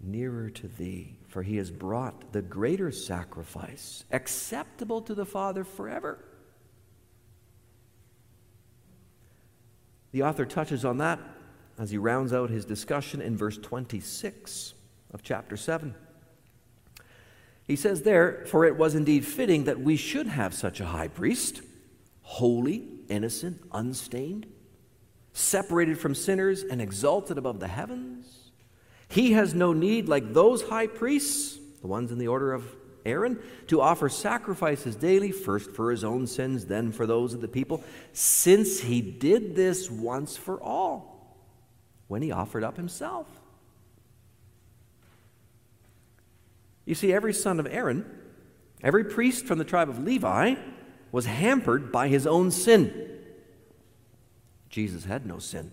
nearer 0.00 0.50
to 0.50 0.68
thee. 0.68 1.16
For 1.28 1.42
he 1.42 1.56
has 1.56 1.70
brought 1.70 2.32
the 2.32 2.42
greater 2.42 2.90
sacrifice, 2.90 4.04
acceptable 4.10 5.02
to 5.02 5.14
the 5.14 5.26
Father 5.26 5.64
forever. 5.64 6.24
The 10.12 10.22
author 10.22 10.46
touches 10.46 10.84
on 10.84 10.98
that 10.98 11.20
as 11.78 11.90
he 11.90 11.98
rounds 11.98 12.32
out 12.32 12.50
his 12.50 12.64
discussion 12.64 13.20
in 13.20 13.36
verse 13.36 13.58
26 13.58 14.74
of 15.12 15.22
chapter 15.22 15.56
7. 15.56 15.94
He 17.68 17.76
says 17.76 18.02
there, 18.02 18.44
For 18.46 18.64
it 18.64 18.76
was 18.76 18.94
indeed 18.94 19.26
fitting 19.26 19.64
that 19.64 19.78
we 19.78 19.96
should 19.96 20.26
have 20.26 20.54
such 20.54 20.80
a 20.80 20.86
high 20.86 21.08
priest, 21.08 21.60
holy, 22.22 22.88
innocent, 23.08 23.62
unstained, 23.70 24.46
separated 25.34 25.98
from 25.98 26.14
sinners, 26.14 26.62
and 26.62 26.80
exalted 26.80 27.36
above 27.36 27.60
the 27.60 27.68
heavens. 27.68 28.50
He 29.08 29.32
has 29.32 29.54
no 29.54 29.74
need, 29.74 30.08
like 30.08 30.32
those 30.32 30.62
high 30.62 30.86
priests, 30.86 31.58
the 31.82 31.86
ones 31.86 32.10
in 32.10 32.18
the 32.18 32.28
order 32.28 32.54
of 32.54 32.64
Aaron, 33.04 33.38
to 33.66 33.82
offer 33.82 34.08
sacrifices 34.08 34.96
daily, 34.96 35.30
first 35.30 35.70
for 35.70 35.90
his 35.90 36.04
own 36.04 36.26
sins, 36.26 36.64
then 36.64 36.90
for 36.90 37.06
those 37.06 37.34
of 37.34 37.42
the 37.42 37.48
people, 37.48 37.84
since 38.14 38.80
he 38.80 39.02
did 39.02 39.54
this 39.54 39.90
once 39.90 40.38
for 40.38 40.60
all 40.62 41.36
when 42.06 42.22
he 42.22 42.32
offered 42.32 42.64
up 42.64 42.78
himself. 42.78 43.26
You 46.88 46.94
see, 46.94 47.12
every 47.12 47.34
son 47.34 47.60
of 47.60 47.66
Aaron, 47.66 48.06
every 48.82 49.04
priest 49.04 49.44
from 49.44 49.58
the 49.58 49.64
tribe 49.64 49.90
of 49.90 50.02
Levi, 50.02 50.54
was 51.12 51.26
hampered 51.26 51.92
by 51.92 52.08
his 52.08 52.26
own 52.26 52.50
sin. 52.50 53.10
Jesus 54.70 55.04
had 55.04 55.26
no 55.26 55.38
sin. 55.38 55.70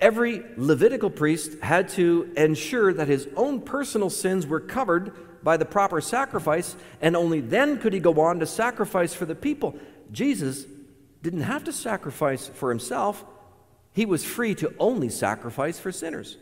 Every 0.00 0.42
Levitical 0.56 1.10
priest 1.10 1.60
had 1.60 1.90
to 1.90 2.28
ensure 2.36 2.92
that 2.92 3.06
his 3.06 3.28
own 3.36 3.60
personal 3.60 4.10
sins 4.10 4.48
were 4.48 4.58
covered 4.58 5.44
by 5.44 5.56
the 5.56 5.64
proper 5.64 6.00
sacrifice, 6.00 6.74
and 7.00 7.14
only 7.14 7.40
then 7.40 7.78
could 7.78 7.92
he 7.92 8.00
go 8.00 8.20
on 8.22 8.40
to 8.40 8.46
sacrifice 8.46 9.14
for 9.14 9.26
the 9.26 9.36
people. 9.36 9.78
Jesus 10.10 10.66
didn't 11.22 11.42
have 11.42 11.62
to 11.64 11.72
sacrifice 11.72 12.48
for 12.48 12.68
himself, 12.68 13.24
he 13.92 14.06
was 14.06 14.24
free 14.24 14.56
to 14.56 14.74
only 14.80 15.08
sacrifice 15.08 15.78
for 15.78 15.92
sinners. 15.92 16.36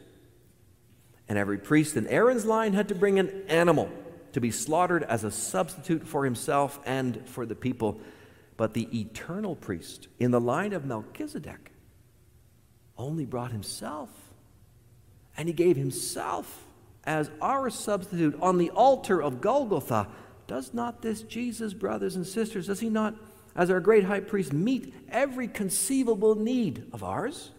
And 1.29 1.39
every 1.39 1.59
priest 1.59 1.97
in 1.97 2.07
Aaron's 2.07 2.45
line 2.45 2.75
had 2.75 2.89
to 2.89 2.95
bring 2.95 3.19
an 3.19 3.45
animal 3.49 3.91
to 4.33 4.41
be 4.41 4.51
slaughtered 4.51 5.05
as 5.05 5.25
a 5.25 5.31
substitute 5.31 6.07
for 6.07 6.25
himself 6.25 6.81
and 6.85 7.27
for 7.29 7.47
the 7.47 7.55
people. 7.55 8.01
But 8.57 8.75
the 8.75 8.89
eternal 8.99 9.57
priest 9.57 10.09
in 10.19 10.31
the 10.31 10.41
line 10.41 10.73
of 10.73 10.85
Melchizedek 10.85 11.73
only 12.99 13.25
brought 13.25 13.53
himself. 13.53 14.11
And 15.37 15.49
he 15.49 15.55
gave 15.55 15.77
himself 15.77 16.65
as 17.05 17.31
our 17.41 17.71
substitute 17.71 18.37
on 18.41 18.59
the 18.59 18.71
altar 18.71 19.23
of 19.23 19.41
Golgotha. 19.41 20.09
Does 20.47 20.75
not 20.75 21.03
this 21.03 21.23
Jesus, 21.23 21.73
brothers 21.75 22.17
and 22.17 22.27
sisters, 22.27 22.67
does 22.67 22.81
he 22.81 22.89
not, 22.89 23.15
as 23.57 23.71
our 23.71 23.81
great 23.81 24.05
high 24.05 24.21
priest, 24.21 24.53
meet 24.53 24.95
every 25.09 25.49
conceivable 25.49 26.35
need 26.35 26.87
of 26.93 27.03
ours? 27.03 27.51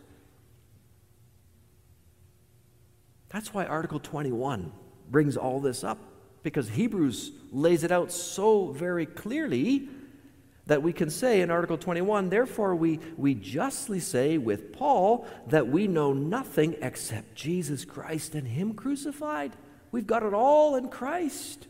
That's 3.35 3.53
why 3.53 3.65
Article 3.65 3.99
21 3.99 4.71
brings 5.11 5.35
all 5.35 5.59
this 5.59 5.83
up, 5.83 5.97
because 6.41 6.69
Hebrews 6.69 7.33
lays 7.51 7.83
it 7.83 7.91
out 7.91 8.13
so 8.13 8.67
very 8.67 9.05
clearly 9.05 9.89
that 10.67 10.81
we 10.81 10.93
can 10.93 11.09
say 11.09 11.41
in 11.41 11.51
Article 11.51 11.77
21, 11.77 12.29
therefore 12.29 12.77
we, 12.77 13.01
we 13.17 13.35
justly 13.35 13.99
say 13.99 14.37
with 14.37 14.71
Paul 14.71 15.27
that 15.47 15.67
we 15.67 15.85
know 15.85 16.13
nothing 16.13 16.77
except 16.81 17.35
Jesus 17.35 17.83
Christ 17.83 18.35
and 18.35 18.47
Him 18.47 18.73
crucified. 18.73 19.51
We've 19.91 20.07
got 20.07 20.23
it 20.23 20.33
all 20.33 20.77
in 20.77 20.87
Christ. 20.87 21.67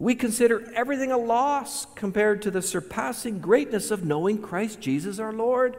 We 0.00 0.16
consider 0.16 0.68
everything 0.74 1.12
a 1.12 1.18
loss 1.18 1.86
compared 1.94 2.42
to 2.42 2.50
the 2.50 2.62
surpassing 2.62 3.38
greatness 3.38 3.92
of 3.92 4.04
knowing 4.04 4.42
Christ 4.42 4.80
Jesus 4.80 5.20
our 5.20 5.32
Lord. 5.32 5.76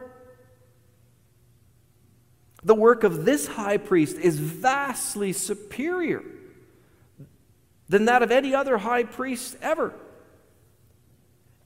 The 2.62 2.74
work 2.74 3.04
of 3.04 3.24
this 3.24 3.46
high 3.46 3.78
priest 3.78 4.16
is 4.16 4.38
vastly 4.38 5.32
superior 5.32 6.22
than 7.88 8.04
that 8.04 8.22
of 8.22 8.30
any 8.30 8.54
other 8.54 8.78
high 8.78 9.04
priest 9.04 9.56
ever. 9.62 9.94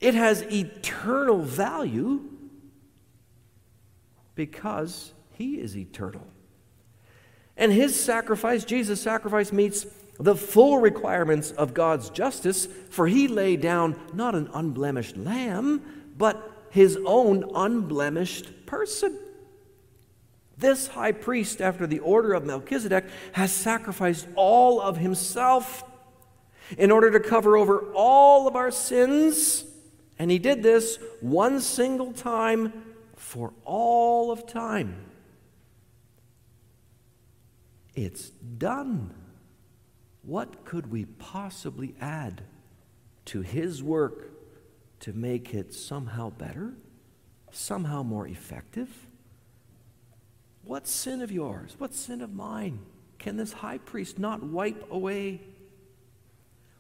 It 0.01 0.14
has 0.14 0.42
eternal 0.42 1.42
value 1.42 2.22
because 4.34 5.12
he 5.32 5.61
is 5.61 5.76
eternal. 5.76 6.26
And 7.57 7.72
his 7.72 7.99
sacrifice, 7.99 8.64
Jesus' 8.64 9.01
sacrifice, 9.01 9.53
meets 9.53 9.86
the 10.18 10.34
full 10.34 10.78
requirements 10.78 11.51
of 11.53 11.74
God's 11.74 12.11
justice, 12.11 12.66
for 12.90 13.07
he 13.07 13.28
laid 13.28 13.61
down 13.61 13.97
not 14.12 14.34
an 14.34 14.49
unblemished 14.55 15.16
lamb, 15.16 15.82
but 16.16 16.66
his 16.70 16.99
own 17.05 17.45
unblemished 17.55 18.66
person. 18.66 19.18
This 20.57 20.88
high 20.88 21.12
priest, 21.12 21.61
after 21.61 21.86
the 21.86 21.98
order 21.98 22.32
of 22.32 22.44
Melchizedek, 22.44 23.07
has 23.32 23.52
sacrificed 23.52 24.28
all 24.36 24.80
of 24.80 24.98
himself 24.98 25.84
in 26.78 26.90
order 26.90 27.11
to 27.11 27.20
cover 27.20 27.57
over 27.57 27.92
all 27.92 28.46
of 28.46 28.57
our 28.57 28.70
sins. 28.70 29.64
And 30.18 30.30
he 30.30 30.38
did 30.38 30.62
this 30.62 30.98
one 31.20 31.61
single 31.61 32.12
time 32.12 32.72
for 33.16 33.52
all 33.64 34.30
of 34.30 34.46
time. 34.46 34.96
It's 37.94 38.30
done. 38.30 39.14
What 40.22 40.64
could 40.64 40.90
we 40.90 41.05
possibly 41.05 41.94
add 42.00 42.42
to 43.26 43.42
his 43.42 43.82
work 43.82 44.30
to 45.00 45.12
make 45.12 45.52
it 45.52 45.74
somehow 45.74 46.30
better, 46.30 46.74
somehow 47.50 48.02
more 48.02 48.26
effective? 48.26 48.88
What 50.64 50.86
sin 50.86 51.20
of 51.20 51.30
yours, 51.30 51.74
what 51.78 51.94
sin 51.94 52.20
of 52.20 52.32
mine 52.32 52.78
can 53.18 53.36
this 53.36 53.52
high 53.52 53.78
priest 53.78 54.18
not 54.18 54.42
wipe 54.42 54.90
away? 54.90 55.40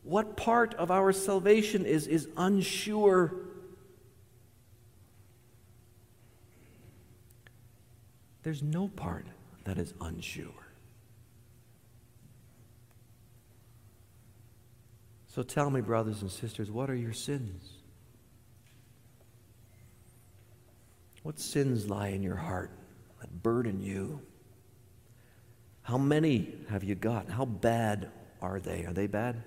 What 0.02 0.36
part 0.36 0.74
of 0.74 0.90
our 0.90 1.12
salvation 1.12 1.84
is, 1.86 2.06
is 2.06 2.28
unsure? 2.36 3.34
There's 8.42 8.62
no 8.62 8.88
part 8.88 9.26
that 9.64 9.78
is 9.78 9.94
unsure. 10.00 10.50
So 15.28 15.42
tell 15.42 15.68
me, 15.68 15.80
brothers 15.80 16.22
and 16.22 16.30
sisters, 16.30 16.70
what 16.70 16.88
are 16.88 16.94
your 16.94 17.12
sins? 17.12 17.72
What 21.22 21.40
sins 21.40 21.88
lie 21.88 22.08
in 22.08 22.22
your 22.22 22.36
heart? 22.36 22.70
That 23.24 23.42
burden 23.42 23.80
you? 23.80 24.20
How 25.80 25.96
many 25.96 26.54
have 26.68 26.84
you 26.84 26.94
got? 26.94 27.30
How 27.30 27.46
bad 27.46 28.10
are 28.42 28.60
they? 28.60 28.84
Are 28.84 28.92
they 28.92 29.06
bad? 29.06 29.42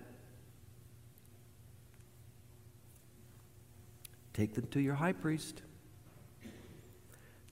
Take 4.34 4.56
them 4.56 4.66
to 4.72 4.80
your 4.80 4.96
high 4.96 5.14
priest. 5.14 5.62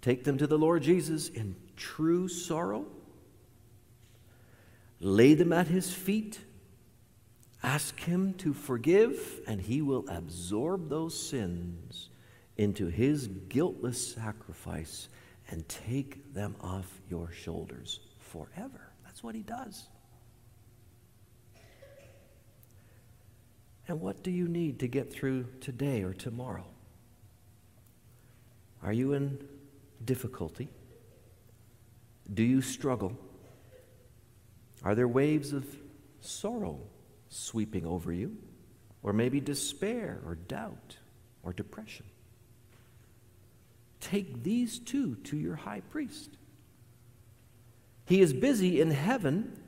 Take 0.01 0.23
them 0.23 0.39
to 0.39 0.47
the 0.47 0.57
Lord 0.57 0.82
Jesus 0.82 1.30
in 1.30 1.55
true 1.76 2.28
sorrow. 2.28 2.88
Lay 4.99 5.36
them 5.36 5.53
at 5.53 5.67
his 5.67 5.93
feet. 5.93 6.39
Ask 7.61 7.99
him 7.99 8.34
to 8.36 8.51
forgive, 8.51 9.41
and 9.45 9.61
he 9.61 9.84
will 9.84 10.05
absorb 10.07 10.89
those 10.89 11.19
sins 11.30 12.09
into 12.57 12.88
his 12.88 13.28
guiltless 13.28 14.15
sacrifice 14.15 15.07
and 15.49 15.67
take 15.67 16.33
them 16.33 16.55
off 16.61 16.87
your 17.09 17.31
shoulders 17.31 17.99
forever. 18.19 18.91
That's 19.03 19.23
what 19.23 19.35
he 19.35 19.41
does. 19.41 19.87
And 23.87 24.01
what 24.01 24.23
do 24.23 24.31
you 24.31 24.47
need 24.47 24.79
to 24.79 24.87
get 24.87 25.13
through 25.13 25.45
today 25.61 26.01
or 26.01 26.13
tomorrow? 26.13 26.65
Are 28.81 28.93
you 28.93 29.13
in 29.13 29.39
difficulty? 30.03 30.69
Do 32.33 32.43
you 32.43 32.61
struggle? 32.61 33.15
Are 34.83 34.95
there 34.95 35.07
waves 35.07 35.53
of 35.53 35.65
sorrow 36.21 36.79
sweeping 37.29 37.85
over 37.85 38.11
you? 38.11 38.37
Or 39.03 39.13
maybe 39.13 39.39
despair 39.39 40.19
or 40.25 40.35
doubt 40.35 40.97
or 41.43 41.53
depression? 41.53 42.05
Take 44.06 44.43
these 44.43 44.78
two 44.78 45.16
to 45.24 45.36
your 45.36 45.56
high 45.56 45.82
priest. 45.82 46.38
He 48.06 48.22
is 48.22 48.34
busy 48.34 48.80
in 48.80 48.91
heaven 48.91 49.60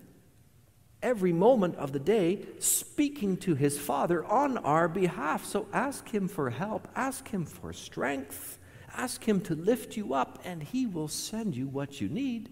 every 1.02 1.34
moment 1.34 1.76
of 1.78 1.92
the 1.92 2.00
day 2.00 2.46
speaking 2.60 3.38
to 3.38 3.56
his 3.56 3.80
Father 3.80 4.24
on 4.24 4.60
our 4.60 4.88
behalf. 4.88 5.44
So 5.44 5.66
ask 5.74 6.08
him 6.10 6.28
for 6.28 6.52
help, 6.52 6.88
ask 6.96 7.28
him 7.30 7.48
for 7.48 7.74
strength, 7.74 8.60
ask 8.96 9.28
him 9.28 9.42
to 9.42 9.56
lift 9.56 9.98
you 9.98 10.14
up, 10.14 10.40
and 10.46 10.62
he 10.62 10.86
will 10.86 11.08
send 11.08 11.56
you 11.56 11.68
what 11.68 12.00
you 12.00 12.08
need. 12.08 12.52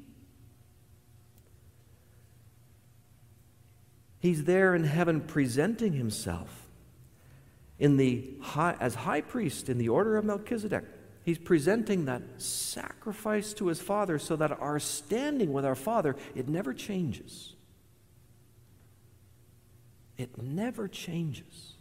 He's 4.17 4.45
there 4.45 4.73
in 4.73 4.85
heaven 4.85 5.21
presenting 5.21 5.93
himself 5.93 6.67
in 7.77 7.97
the 7.97 8.33
high, 8.41 8.75
as 8.79 8.95
high 8.95 9.21
priest 9.21 9.69
in 9.69 9.77
the 9.77 9.89
order 9.89 10.17
of 10.17 10.25
Melchizedek. 10.25 10.83
He's 11.25 11.39
presenting 11.39 12.05
that 12.05 12.21
sacrifice 12.37 13.51
to 13.53 13.65
his 13.67 13.81
Father 13.81 14.19
so 14.19 14.35
that 14.35 14.51
our 14.61 14.77
standing 14.79 15.51
with 15.51 15.65
our 15.65 15.73
Father, 15.73 16.15
it 16.35 16.47
never 16.47 16.71
changes. 16.71 17.55
It 20.17 20.39
never 20.39 20.87
changes. 20.87 21.73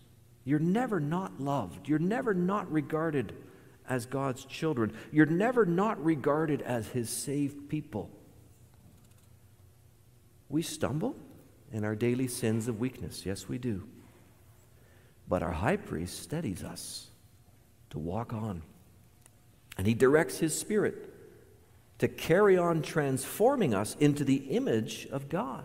You're 0.46 0.58
never 0.58 0.98
not 0.98 1.42
loved. 1.42 1.90
You're 1.90 1.98
never 1.98 2.32
not 2.32 2.72
regarded 2.72 3.34
as 3.86 4.06
God's 4.06 4.46
children. 4.46 4.94
You're 5.12 5.26
never 5.26 5.66
not 5.66 6.02
regarded 6.02 6.62
as 6.62 6.88
his 6.88 7.10
saved 7.10 7.68
people. 7.68 8.08
We 10.48 10.62
stumble 10.62 11.16
in 11.70 11.84
our 11.84 11.94
daily 11.94 12.28
sins 12.28 12.66
of 12.66 12.80
weakness. 12.80 13.26
Yes, 13.26 13.46
we 13.46 13.58
do. 13.58 13.86
But 15.28 15.42
our 15.42 15.52
high 15.52 15.76
priest 15.76 16.22
steadies 16.22 16.64
us 16.64 17.08
to 17.90 17.98
walk 17.98 18.32
on. 18.32 18.62
And 19.76 19.86
He 19.86 19.94
directs 19.94 20.38
His 20.38 20.58
Spirit 20.58 21.10
to 21.98 22.08
carry 22.08 22.56
on 22.56 22.82
transforming 22.82 23.74
us 23.74 23.96
into 24.00 24.24
the 24.24 24.36
image 24.36 25.06
of 25.10 25.28
God. 25.28 25.64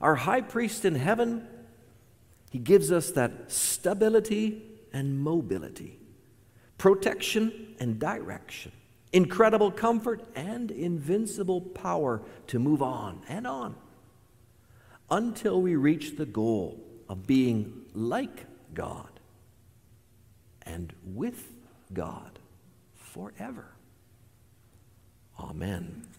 Our 0.00 0.14
high 0.14 0.40
priest 0.40 0.84
in 0.84 0.94
heaven, 0.94 1.46
He 2.50 2.58
gives 2.58 2.90
us 2.90 3.10
that 3.12 3.52
stability 3.52 4.62
and 4.92 5.20
mobility, 5.20 5.98
protection 6.78 7.74
and 7.78 7.98
direction, 7.98 8.72
incredible 9.12 9.70
comfort, 9.70 10.22
and 10.34 10.70
invincible 10.70 11.60
power 11.60 12.22
to 12.48 12.58
move 12.58 12.82
on 12.82 13.22
and 13.28 13.46
on 13.46 13.76
until 15.10 15.60
we 15.60 15.76
reach 15.76 16.16
the 16.16 16.26
goal 16.26 16.80
of 17.08 17.26
being 17.26 17.82
like 17.94 18.46
God 18.72 19.08
and 20.62 20.92
with 21.04 21.52
God 21.92 22.39
forever. 23.10 23.66
Amen. 25.38 26.09